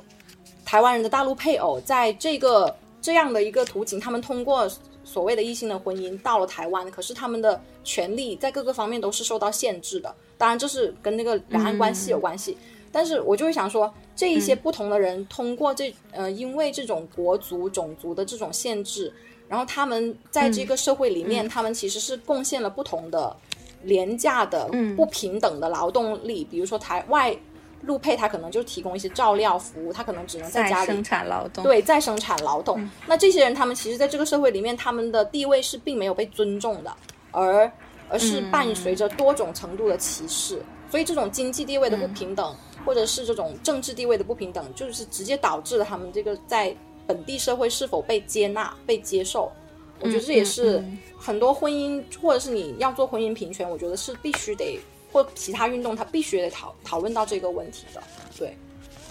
[0.65, 4.67] 台湾人的大陆配偶，在这个这样的一个途径，他们通过。
[5.09, 10.15] 所谓的异性的婚姻到了台湾，可是他们的权利在各个方面都是受到限制的。
[10.37, 12.55] 当然，这是跟那个两岸关系有关系。
[12.93, 19.11] 但是我就会想说，这一些不同的人通过这呃，因为这种国族、种族的这种限制，
[19.49, 23.35] 然后他们在这个社会里面，他们其实是贡献了不同的
[23.83, 26.45] 廉价的、不平等的劳动力。
[26.45, 27.35] 比如说台外。
[27.83, 32.79] 陆配他可能就提供一些照料服务，他可能只能在家里生产劳动，对，在生产劳动。
[33.07, 36.97] 那这些人他们其实在这个社会里面，他们的地位是并没有被尊重的，
[37.31, 37.71] 而
[38.09, 40.61] 而是伴随着多种程度的歧视。
[40.91, 46.75] 所以这种经济地位的不平等，或者是这种政治地位的不平等，就是直接导致了他们这个在
[47.07, 49.53] 本地社会是否被接纳、被接受。
[50.01, 50.83] 我觉得这也是
[51.19, 54.81] 很多婚姻，或者是你要做婚姻平权，我觉得是必须得。
[55.11, 58.03] 或其他运动，他必须得讨讨论到这个问题的，
[58.39, 58.57] 对，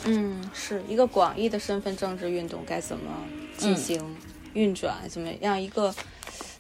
[0.06, 3.12] 嗯，是一个广义的身份政治运动该怎么
[3.58, 4.00] 进行
[4.54, 5.94] 运转，怎么样一个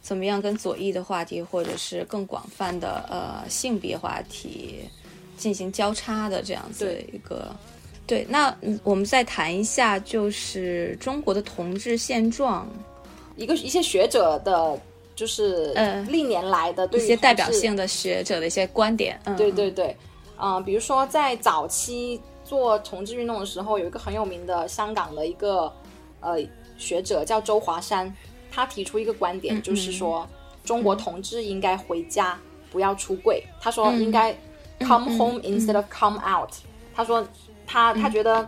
[0.01, 4.79] 怎么样跟左翼的话题，或者是更广泛的呃性别话题
[5.37, 7.55] 进行交叉的这样子一个，
[8.07, 12.67] 对，那我们再谈一下就是中国的同志现状，
[13.35, 14.79] 一个一些学者的。
[15.17, 15.73] 就是
[16.07, 19.35] 历年来的对一些代表性的学者的一些观点，嗯。
[19.35, 19.97] 对对对，
[20.39, 25.73] 嗯，比如说在早期做同志运动的时候，有一个很有名的香港的一个
[26.21, 26.37] 呃
[26.77, 28.15] 学者叫周华山，
[28.51, 30.27] 他提出一个观点，就是说
[30.63, 32.39] 中国同志应该回家，
[32.71, 33.43] 不要出柜。
[33.59, 34.37] 他说应该
[34.79, 36.51] come home instead of come out。
[36.95, 37.27] 他说
[37.65, 38.47] 他他觉得，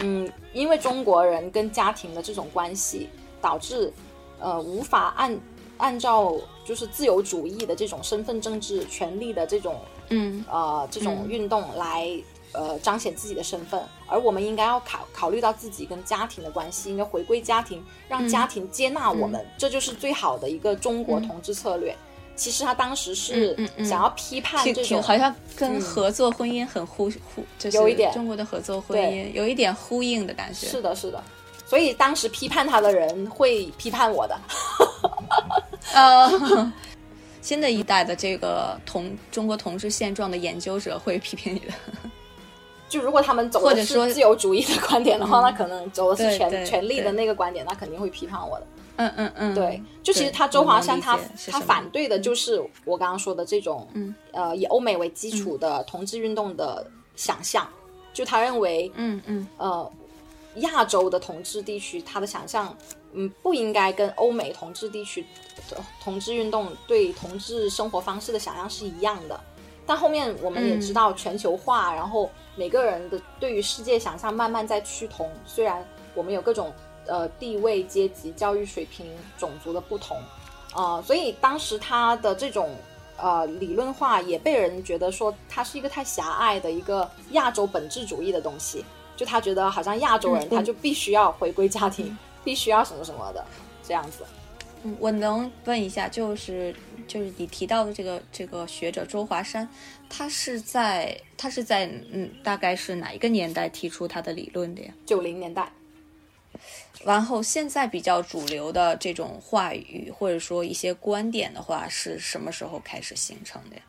[0.00, 3.08] 嗯，因为中国人跟家庭的这种关系，
[3.40, 3.92] 导致
[4.38, 5.38] 呃无法按
[5.80, 12.08] 按照就是自由主义的这种身份政治权利的这种，嗯，呃，这种运动来，
[12.52, 13.82] 呃，彰显自己的身份。
[14.06, 21.96] 而我们应该要考考虑到自己跟家庭的关系，应该回归家庭，让家庭接纳我们，这就是最好的一个中国同志策略。
[22.36, 23.54] 其实他当时是
[23.84, 30.66] 想要批判这种，好像跟合作婚姻很呼呼，就是有一点中国的合作婚姻有一点呼应的感觉。
[30.66, 31.22] 是的，是的。
[31.66, 34.40] 所以当时批判他的人会批判我的。
[35.94, 36.72] 呃，
[37.42, 41.72] 新的一代的这个同中国同志现状的研究者会批评你的。
[42.88, 48.66] 就如果他们走的是自由主义的观点的话，那可能走的是权权力的那个观点，那肯定会批判我的。
[48.96, 49.80] 嗯嗯嗯，对。
[50.02, 51.18] 就其实他周华山他
[51.50, 53.86] 他反对的就是我刚刚说的这种，
[54.32, 56.84] 呃，以欧美为基础的同志运动的
[57.14, 57.66] 想象。
[58.12, 59.92] 就他认为，嗯嗯，呃，
[60.56, 62.76] 亚洲的同志地区，他的想象。
[63.12, 65.24] 嗯，不应该跟欧美同志地区
[65.68, 69.38] 的同志运动对同志生活方式的想象是一样的。
[69.86, 75.28] 但后面我们也知道全球化，然后每个人的对于世界想象慢慢在趋同。
[75.44, 75.84] 虽然
[76.14, 76.72] 我们有各种
[77.06, 79.06] 呃地位、阶级、教育水平、
[79.36, 80.16] 种族的不同，
[80.72, 82.76] 啊，所以当时他的这种
[83.16, 88.84] 呃理论化也被人觉得说他是一个太狭隘的一个亚洲本质主义的东西。
[89.16, 92.16] 就他觉得好像亚洲人他就必须要回归家庭。
[92.44, 93.44] 必须要什么什么的
[93.82, 94.24] 这样子，
[94.82, 96.74] 嗯，我能问一下，就是
[97.06, 99.68] 就是你提到的这个这个学者周华山，
[100.08, 104.92] 他是在他是在嗯，大概是哪一个年代提出他的理论的呀？
[105.04, 105.70] 九零年代。
[107.02, 113.82] 然后现在比较主流的这种话语或者说一些观点的话，是什么时候开始形成的呀？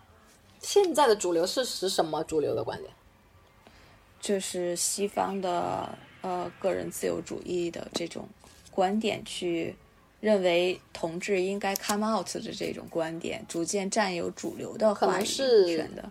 [0.61, 2.89] 现在的主流是是什么主流的观点？
[4.21, 8.29] 就是西方的呃个人自由主义的这种
[8.71, 9.75] 观点去
[10.19, 16.09] 认为同志应该 come out 的这种观点，逐渐占有主流的话语权的。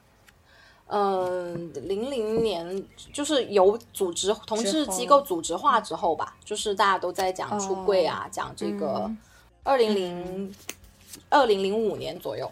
[0.92, 9.08] 嗯，零零年就是有组织同志机构组织化之后吧，就是大家都在讲出柜啊，讲这个
[9.62, 10.52] 二零零
[11.28, 12.50] 二零零五年左右，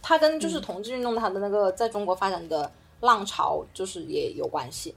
[0.00, 4.94] 它跟就是同志运动它的那个在中国发展的浪潮就是也有关系。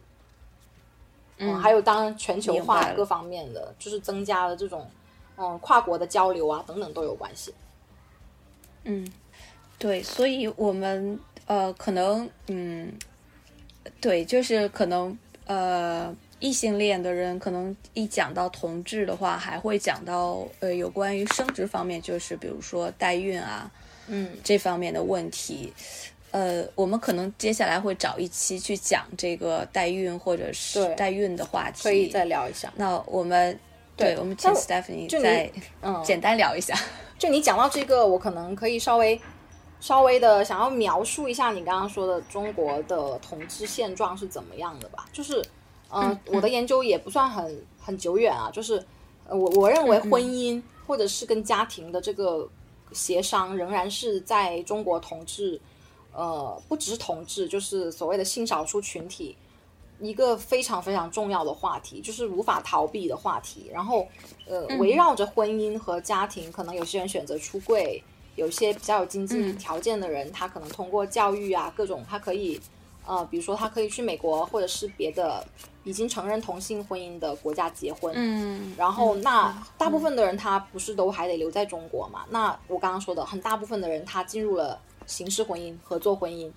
[1.38, 4.90] 嗯，还有当全球化各方面的，就是增加了这种
[5.38, 7.54] 嗯跨国的交流啊等等都有关系。
[8.84, 9.12] 嗯，
[9.78, 11.20] 对，所以我们。
[11.50, 12.92] 呃，可能，嗯，
[14.02, 23.72] 对，就是可能，呃，异性恋的人可能一讲到同志的话，还会讲到呃有关于生殖方面，就是比如说代孕啊，
[24.08, 25.72] 嗯，这方面的问题。
[26.38, 32.72] 呃，我们可能接下来会找一期去讲这个代孕或者是代孕的话题，可以再聊一下。
[32.76, 33.60] 那我们，
[33.96, 36.76] 对，我们请 Stephanie 再嗯 简单聊一下。
[37.18, 39.20] 就你讲到这个，我可能可以稍微。
[39.80, 45.06] 稍微的想要描述一下你刚刚说的中国的同治现状是怎么样的吧？
[45.14, 45.40] 就是，
[45.92, 48.50] 嗯，我的研究也不算很很久远啊。
[48.52, 48.84] 就是，
[49.30, 52.50] 我我认为婚姻或者是跟家庭的这个
[52.92, 55.62] 协商，仍然是在中国统治，
[56.14, 59.36] 呃，不只是同志，就是所谓的性少数群体
[60.00, 63.70] 一个非常非常重要的话题，就是无法逃避的话题。
[63.74, 64.08] 然后，
[64.48, 68.04] 呃，围绕着婚姻和家庭，可能有些人选择出柜。
[68.36, 72.62] 有些比较有经济条件的人，他可能通过教育啊，各种他可以，
[73.04, 75.44] 呃，比如说他可以去美国或者是别的
[75.84, 78.14] 已经承认同性婚姻的国家结婚。
[78.16, 78.76] 嗯。
[78.78, 82.26] 然后，那大部分的人他不是都还得留在中国嘛？
[82.30, 86.52] 那我刚刚说的很大部分的人他进入了形式婚姻、合作婚姻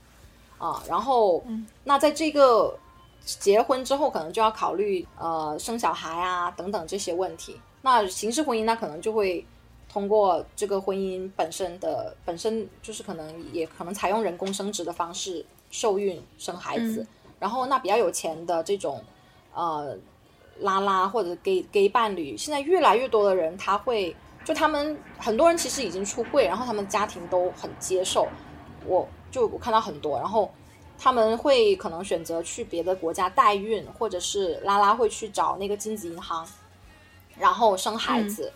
[0.59, 0.83] 啊。
[0.87, 1.43] 然后，
[1.83, 2.79] 那在这个
[3.25, 7.59] 结婚之后，可能就要考虑呃生小孩啊等等这些问题。
[7.81, 9.43] 那形式婚姻那可能就会。
[9.93, 17.05] 通过这个婚姻本身的本身就是可能也可能采用人工生殖的方式受孕生孩子，
[17.41, 19.03] 然后那比较有钱的这种
[19.53, 19.99] 呃
[20.61, 28.28] 拉拉或者 gay gay 伴侣，现在越来越多的人他会就他们很多人其实已经出柜，然后他们家庭都很接受，
[28.86, 30.53] 我就我看到很多，然后
[30.99, 36.47] 他们会可能选择去别的国家代孕，或者是拉拉会去找那个精子银行，
[37.38, 38.53] 然后生孩子。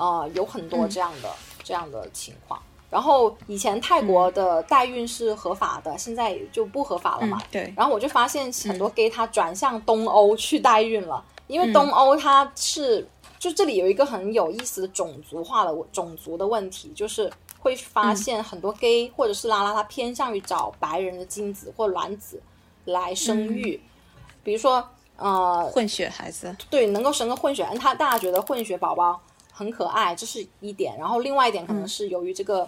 [0.00, 1.28] 呃，有很多这样的
[1.64, 2.62] 这样的情况。
[2.88, 7.42] 然后以前泰国的代孕是合法的，现在就不合法了嘛。
[7.50, 7.74] 对。
[7.76, 13.04] 然后我就发现很多 gay 他转向东欧去代孕了，因为东欧它是
[13.38, 22.42] 就这里有一个很有意思的种族化的种族的问题，就是会发现很多 gay 或者是拉拉，他偏向于找白人的精子或卵子
[22.84, 23.80] 来生育，
[24.42, 24.86] 比如说
[25.16, 29.20] 呃混血孩子，对，能够生个混血，他大家觉得混血宝宝。
[29.50, 30.96] 很可爱，这是一点。
[30.96, 32.64] 然后另外一点可能是由于这个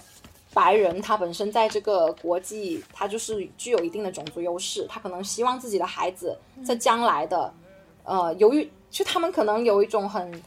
[0.52, 7.54] 白人他本身在这个国际，他就是具有一定的种族优势，他可能希望自己的孩子在将来的，
[8.02, 10.42] 呃，由于就他们可能有一种很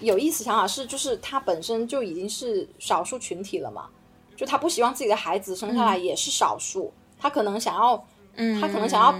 [0.00, 3.88] 有意思想法是，就是他本身就已经是少数群体了嘛，
[4.36, 9.14] 就他不希望自己的孩子生下来也是少数，他可能想要，嗯，他可能想要。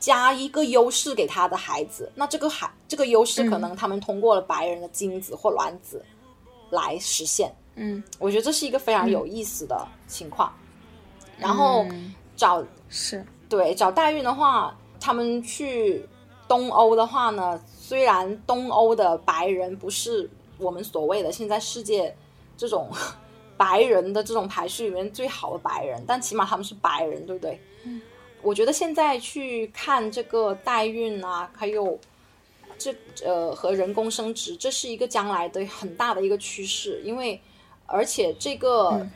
[0.00, 6.04] 加一个优势给他的孩子，那这个孩这个优势可能他们通过了白人的精子或卵子
[6.68, 7.50] 来实现。
[7.76, 10.52] 嗯，我觉得这是一个非常有意思的情况。
[11.38, 11.86] 然后
[12.36, 13.24] 找是。
[13.48, 16.06] 对找代孕的话，他们去
[16.46, 20.26] 东欧的话呢，虽然东欧的白人不是
[20.56, 22.16] 我们所谓的现在世界
[22.56, 22.88] 这种
[23.58, 27.60] 白人的这种排序里面最好的白人，但起码他们是白人，对不对？
[27.84, 28.00] 嗯。
[28.40, 31.98] 我觉得现在去看这个代孕啊，还有
[32.78, 37.02] 这呃和人工生殖，这是一个将来的很大的一个趋势。
[37.04, 37.38] 因为
[37.84, 39.06] 而且这个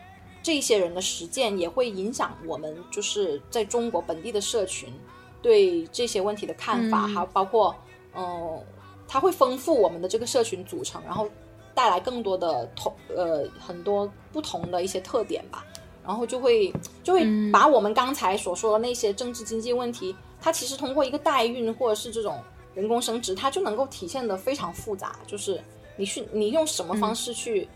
[0.42, 4.92] 这些人的实践也会影响我们，就是在中国本地的社群
[5.40, 7.74] 对这些问题的看法，还有包括
[8.18, 8.60] 嗯，
[9.06, 11.28] 它会丰富我们的这个社群组成，然后
[11.74, 15.64] 带来更多的同呃很多不同的一些特点吧。
[16.04, 16.72] 然后就会
[17.04, 22.40] 就会把我们刚才所说的那些政治经济问题，它其实通过一个代孕或者是这种
[22.74, 25.16] 人工生殖，它就能够体现的非常复杂。
[25.26, 25.60] 就是
[25.96, 27.68] 你去你用什么方式去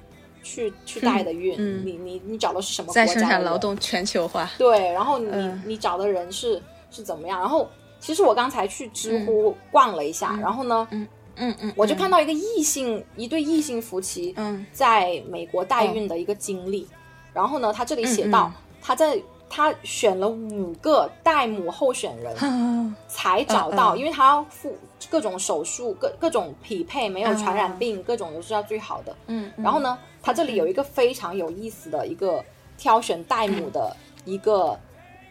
[0.43, 4.51] 去去代的孕，你你你找的是什么在生产劳动全球化？
[4.57, 6.59] 对，然后你你找的人是
[6.91, 7.39] 是怎么样？
[7.39, 7.69] 然后
[8.03, 11.07] 其实我刚才去知乎逛了一下，然后呢，嗯。
[11.37, 14.67] 嗯嗯，我就看到一个异性一对异性夫妻嗯。
[14.71, 16.87] 在美国代孕的一个经历。
[17.33, 24.77] 然后呢，他这里写到，他在他选了五个代母候选人才找到，因为他要付
[25.09, 29.17] 各种手术、各各种匹配，没有传染病，各种都是要最好的。
[29.29, 32.45] 嗯，然后呢，他这里有一个非常有意思的一个
[32.77, 33.97] 挑选代母的
[34.27, 34.79] 一个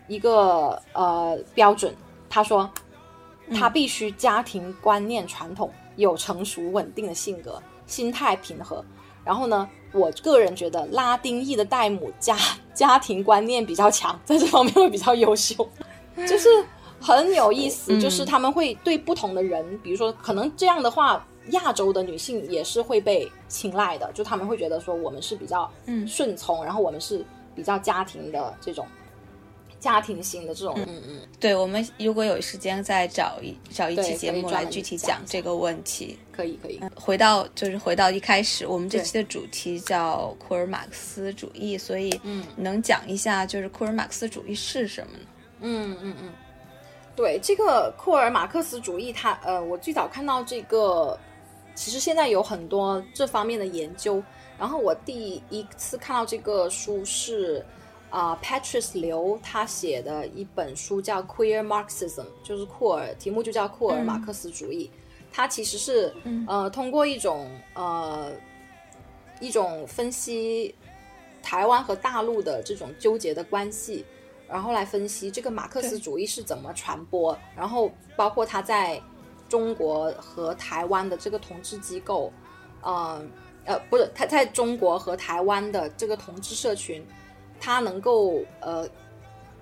[0.08, 1.94] 一个呃标准，
[2.32, 2.68] 他说
[3.54, 8.84] 他必须家庭观念传统，有成熟稳定的性格，心态平和。
[9.24, 9.70] 然后呢？
[9.94, 12.38] 我个人觉得拉丁裔的代母家
[12.74, 15.70] 家庭观念比较强，在这方面会比较优秀，
[16.16, 16.48] 就是
[16.98, 18.00] 很有意思。
[18.00, 25.70] 就是他们会对不同的人，比如说可能这样的话，亚洲的女性也是会被青睐的，就他们会觉得说我们是比较
[26.08, 28.88] 顺从，然后我们是比较家庭的这种。
[29.82, 36.80] 家庭型的这种，嗯嗯，对，我们如果有时间再找一找一期节目来具体讲这个问题，可以可以。
[36.96, 45.26] 回到就是回到一开始，我们这期的主题叫库尔马克思主义，所以嗯，能讲一下就是库尔马克思主义是什么呢？
[45.62, 46.30] 嗯嗯嗯，
[47.16, 51.20] 对，这个库尔马克思主义，它呃，我最早看到这个，
[51.74, 54.24] 其实现在有很多这方面的研究，
[54.60, 57.66] 然后我第一次看到这个书是。
[58.12, 64.92] 啊，Patrice 刘他写的一本书叫《Queer Marxism》，就是库尔，题目就叫库尔马克思主义。
[65.32, 66.14] 他其实是
[66.46, 68.30] 呃，通过一种呃
[69.40, 70.76] 一种分析
[71.42, 74.06] 台湾和大陆的这种纠结的关系，
[74.50, 79.02] 然后来分析这个马克思主义是怎么传播，然后包括他在
[79.48, 82.34] 中国和台湾的这个统治机构，
[82.82, 83.24] 呃
[83.64, 87.02] 呃，不是他在中国和台湾的这个统治社群。
[87.62, 88.86] 他能够呃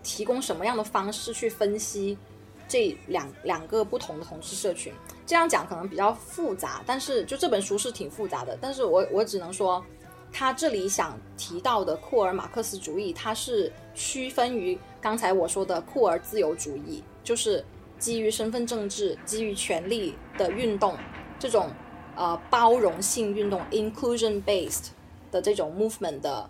[0.02, 2.18] 提供什么样的方式去分析
[2.66, 4.94] 这两两个不同的同事社群？
[5.26, 8.58] 这样讲可能比较复杂，但是就这本书是挺复杂的。
[8.62, 9.84] 但是我我只能说，
[10.32, 17.64] 他这里想提到的库尔马克思主义，它是区分于刚才我说的库尔自由主义，就是
[18.00, 20.96] 基于身份政治、基于权力的运动，
[21.38, 21.70] 这种
[22.16, 24.88] 呃包容性运动 （inclusion based）
[25.32, 26.50] 的这种 movement 的。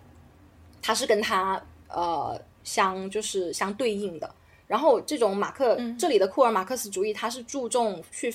[0.81, 4.33] 它是跟它呃相就是相对应的，
[4.67, 8.33] 然后这种马克这里的库尔马克思主义，它是注重去，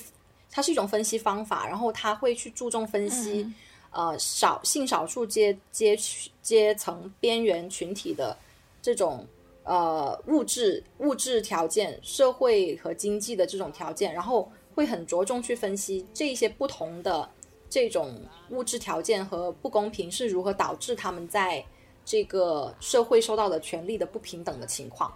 [0.51, 3.47] 它是一种分析方法，然后它会去注重分析
[3.91, 5.97] 呃少性少数阶阶
[6.41, 8.37] 阶层边缘群体的
[8.81, 9.25] 这种
[9.63, 17.29] 呃物质物质条件、社会和经济的这种条件，然后会很着重去分析这些不同的
[17.69, 18.19] 这种
[18.49, 21.63] 物质条件和不公平是如何导致他们在。
[22.05, 25.11] 这个社会受到的权利的不平等的情况，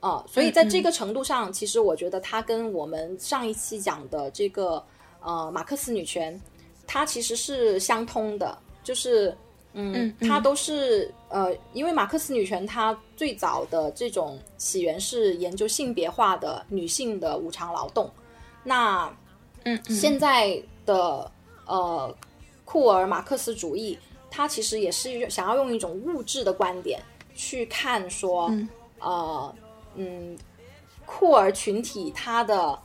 [0.00, 4.84] 啊，所以在这个程度上，其实我觉得它跟我们上一期讲的这个
[5.20, 6.38] 呃马克思女权，
[6.84, 9.32] 它其实是相通的，就是
[9.72, 18.10] 嗯，它都是呃，因为马克思女权它最早的这种起源是研究性别化的女性的无偿劳动，
[18.64, 19.08] 那
[19.62, 21.30] 嗯，现在的
[21.66, 22.12] 呃
[22.64, 23.96] 库尔马克思主义。
[24.36, 27.00] 他其实也是想要用一种物质的观点
[27.36, 28.52] 去看，说，
[28.98, 29.54] 呃，
[29.94, 30.36] 嗯，
[31.06, 32.76] 酷儿群体他的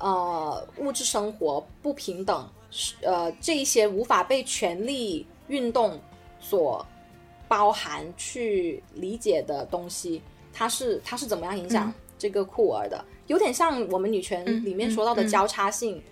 [0.00, 2.48] 呃物质生活不平等，
[3.02, 5.96] 呃，这一些无法被权力运动
[6.40, 6.84] 所
[7.46, 10.20] 包含去理解的东西，
[10.52, 13.04] 它是它是怎么样影响这个酷儿的？
[13.28, 16.02] 有点像我们女权里面说到的交叉性、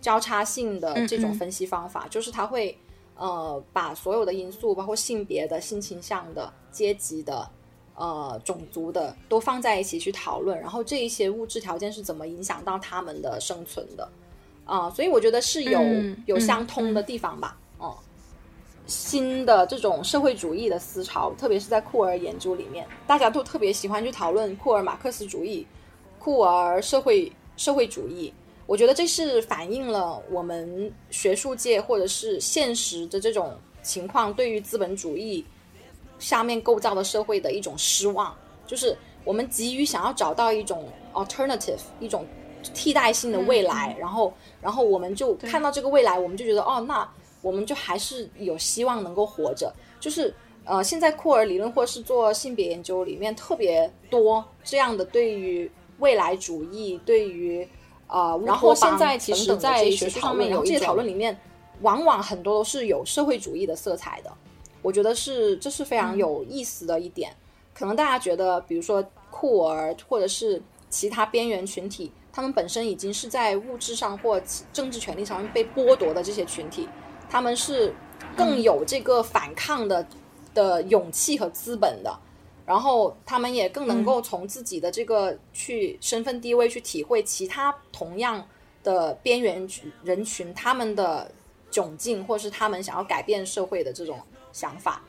[0.00, 2.78] 交叉性的这种分析方法，就是它会。
[3.16, 7.48] 呃，把所有的因素，包括性别的、性倾向的、阶级的、
[7.94, 14.08] 呃种族的，都放在一起去讨论，然后这一些物质条件是怎么影响到他们的生存的？
[14.64, 15.80] 啊，所以我觉得是有
[16.26, 17.56] 有相通的地方吧。
[17.78, 17.96] 哦，
[18.86, 25.66] 新的这种社会主义的思潮，特别是在库尔研究里面，大家都特别喜欢去讨论库尔马克思主义、
[26.18, 28.34] 库尔社会社会主义。
[28.66, 35.44] 我觉得这是反映了我们学术界或者是现实的这种情况，对于资本主义
[36.18, 38.34] 下面构造的社会的一种失望。
[38.66, 42.26] 就是我们急于想要找到一种 alternative，一种
[42.72, 47.06] 替代性的未来，然后，然后我们就看到这个未来，我们就觉得哦，那
[47.42, 49.70] 我们就还是有希望能够活着。
[50.00, 50.34] 就是
[50.64, 57.68] 呃，现在库尔理论或是做性别研究里面特别多这样的对于未来主义，对于。
[58.14, 61.36] 啊，然后现在其实，在学术上面，然后这些讨论里面，
[61.80, 64.30] 往往很多都是有社会主义的色彩的。
[64.82, 67.34] 我觉得是，这是非常有意思的一点。
[67.74, 74.40] 可能大家觉得，比如说酷儿或者是其他边缘群体，他们本身已经是在物质上或
[74.72, 76.88] 政治权利上面被剥夺的这些群体，
[77.28, 77.92] 他们是
[78.36, 80.06] 更有这个反抗的
[80.54, 82.16] 的勇气和资本的。
[82.66, 88.48] 然后他们也更能够从自己的这个去身份地位去体会其他同样
[88.82, 89.68] 的边缘
[90.02, 91.30] 人群他们的
[91.70, 94.20] 窘境，或是他们想要改变社会的这种
[94.52, 95.02] 想法。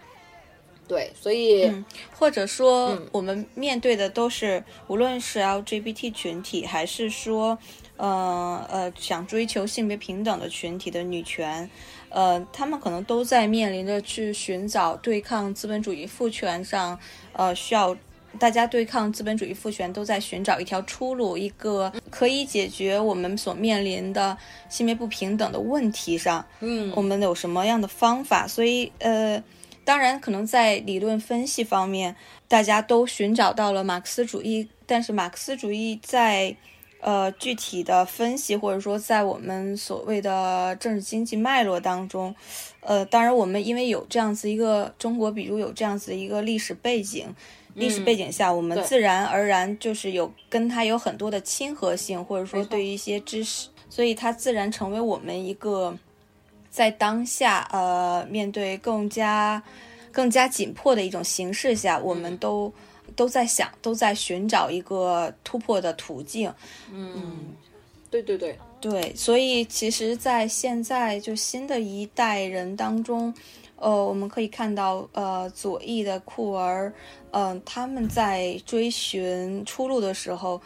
[0.87, 1.71] 对，所以
[2.15, 7.57] 或者说我们面对的都是，无论是 LGBT 群体，还是说，
[7.97, 11.69] 呃呃，想追求性别平等的群体的女权，
[12.09, 16.99] 呃，他们可能都在面临着去寻找对抗资本主义父权上，
[17.33, 17.95] 呃，需要
[18.37, 24.37] 大家对抗资本主义父权，都在寻找一条出路，一个可以解决我们所面临的
[24.69, 28.47] 性别不平等的问题上，嗯，我们有什么样的方法？
[28.47, 29.43] 所以，呃。
[29.85, 32.15] 当然，可能在理论分析方面，
[32.47, 36.55] 大家都寻找到了马克思主义，但是马克思主义在，
[37.05, 42.33] 呃，具体的分析或者说在我们所谓的政治经济脉络当中，
[42.79, 47.27] 呃，当然我们因为有这样子一个中国，比如有这样子一个历史背景，
[47.75, 55.95] 历史背景下，我们自然而然就是有跟它有很多的亲和性，或者说对于一些知识，所以它自然成为我们一个。
[56.71, 59.63] 在当下，呃，面对更加、
[60.11, 62.69] 更加紧迫的一种形势下，我们都
[63.15, 66.53] 都在想，都在寻找一个突破的途径。
[66.91, 67.53] 嗯，
[68.09, 73.33] 对对对对，所以其实，在现在就新的一代人当中，
[73.77, 76.93] 呃，我们可以看到，呃，左翼的酷儿，
[77.31, 80.61] 嗯，他们在追寻出路的时候。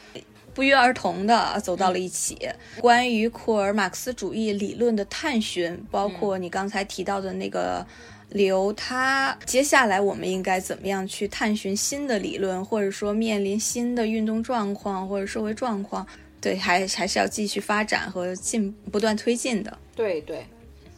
[0.51, 2.37] 不约而同的走到了一起。
[2.81, 7.85] 关于库尔马克思主义理论的探寻，包括你刚才提到的那个
[8.30, 16.05] 刘，他接下来我们应该怎么样去探寻新的理论，或者说面临新的运动状况或者社会状况？
[16.39, 19.77] 对，还还是要继续发展和进不断推进的。
[19.95, 20.45] 对对，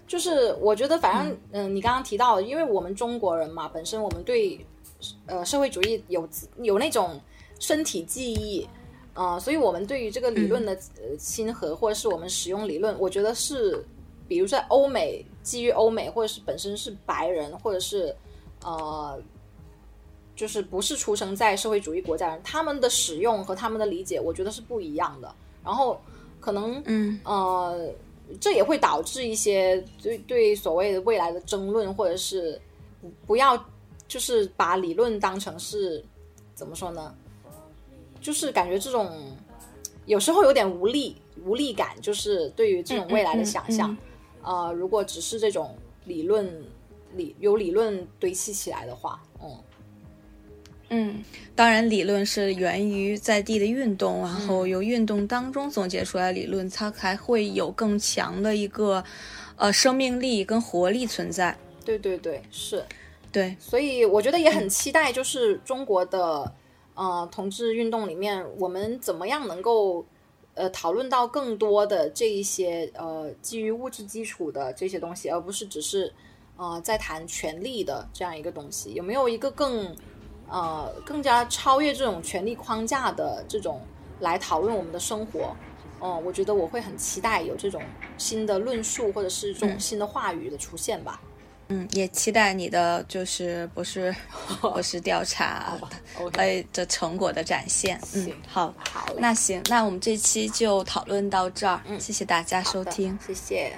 [0.07, 4.59] 就是我觉得，反正嗯，你刚刚提到，因为我们中国人嘛，本身我们对
[5.25, 6.27] 呃社会主义有
[6.61, 7.19] 有那种
[7.59, 8.67] 身体记忆。
[9.13, 13.84] 啊，所以我们对于这个理论的呃亲和，或者是我们使用理论，我觉得是，
[14.32, 18.15] 比如在欧美，基于欧美，或者是本身是白人，或者是
[18.63, 19.21] 呃，
[20.38, 25.36] 就是不是出生在社会主义国家人，他们的使用和他们的理解，我觉得是不一样的。
[25.65, 25.99] 然后
[26.39, 27.93] 可能嗯呃，
[28.39, 32.57] 这也会导致一些对对所谓的未来的争论，或者是
[33.27, 33.61] 不要
[34.07, 36.01] 就是把理论当成是
[36.55, 37.13] 怎么说呢？
[38.21, 39.11] 就是感觉这种
[40.05, 43.97] 有时候有点无力无力感，就是对于这种未来的想象，
[44.43, 45.75] 呃，如果只是这种
[46.05, 46.49] 理论
[47.15, 49.57] 理有理论堆砌起来的话，嗯
[50.89, 51.23] 嗯，
[51.55, 59.03] 当然理论是源于在地的运动，然后由运动当中总结出来理论，它才会有更强的一个
[59.55, 61.57] 呃生命力跟活力存在。
[61.85, 62.83] 对对对，是，
[63.31, 66.51] 对，所以我觉得也很期待，就是中国的。
[66.93, 70.05] 呃，同志运动里面，我们怎么样能够
[70.53, 76.13] 呃讨论到更多的这一些呃基于物质基础的这些东西，而不是只是
[76.57, 78.93] 呃在谈权力的这样一个东西？
[78.93, 79.95] 有没有一个更
[80.49, 83.81] 呃更加超越这种权力框架的这种
[84.19, 85.55] 来讨论我们的生活？
[86.01, 87.81] 嗯，我觉得我会很期待有这种
[88.17, 91.21] 新的论述或者是这种新的话语的出现吧。
[91.72, 94.13] 嗯，也期待你的就是博士
[94.59, 95.78] 博士调查
[96.34, 97.99] 呃的成果的展现。
[98.13, 101.82] 嗯，好，好，那行，那我们这期就讨论到这儿。
[101.88, 103.72] 嗯，谢谢大家收听，谢谢。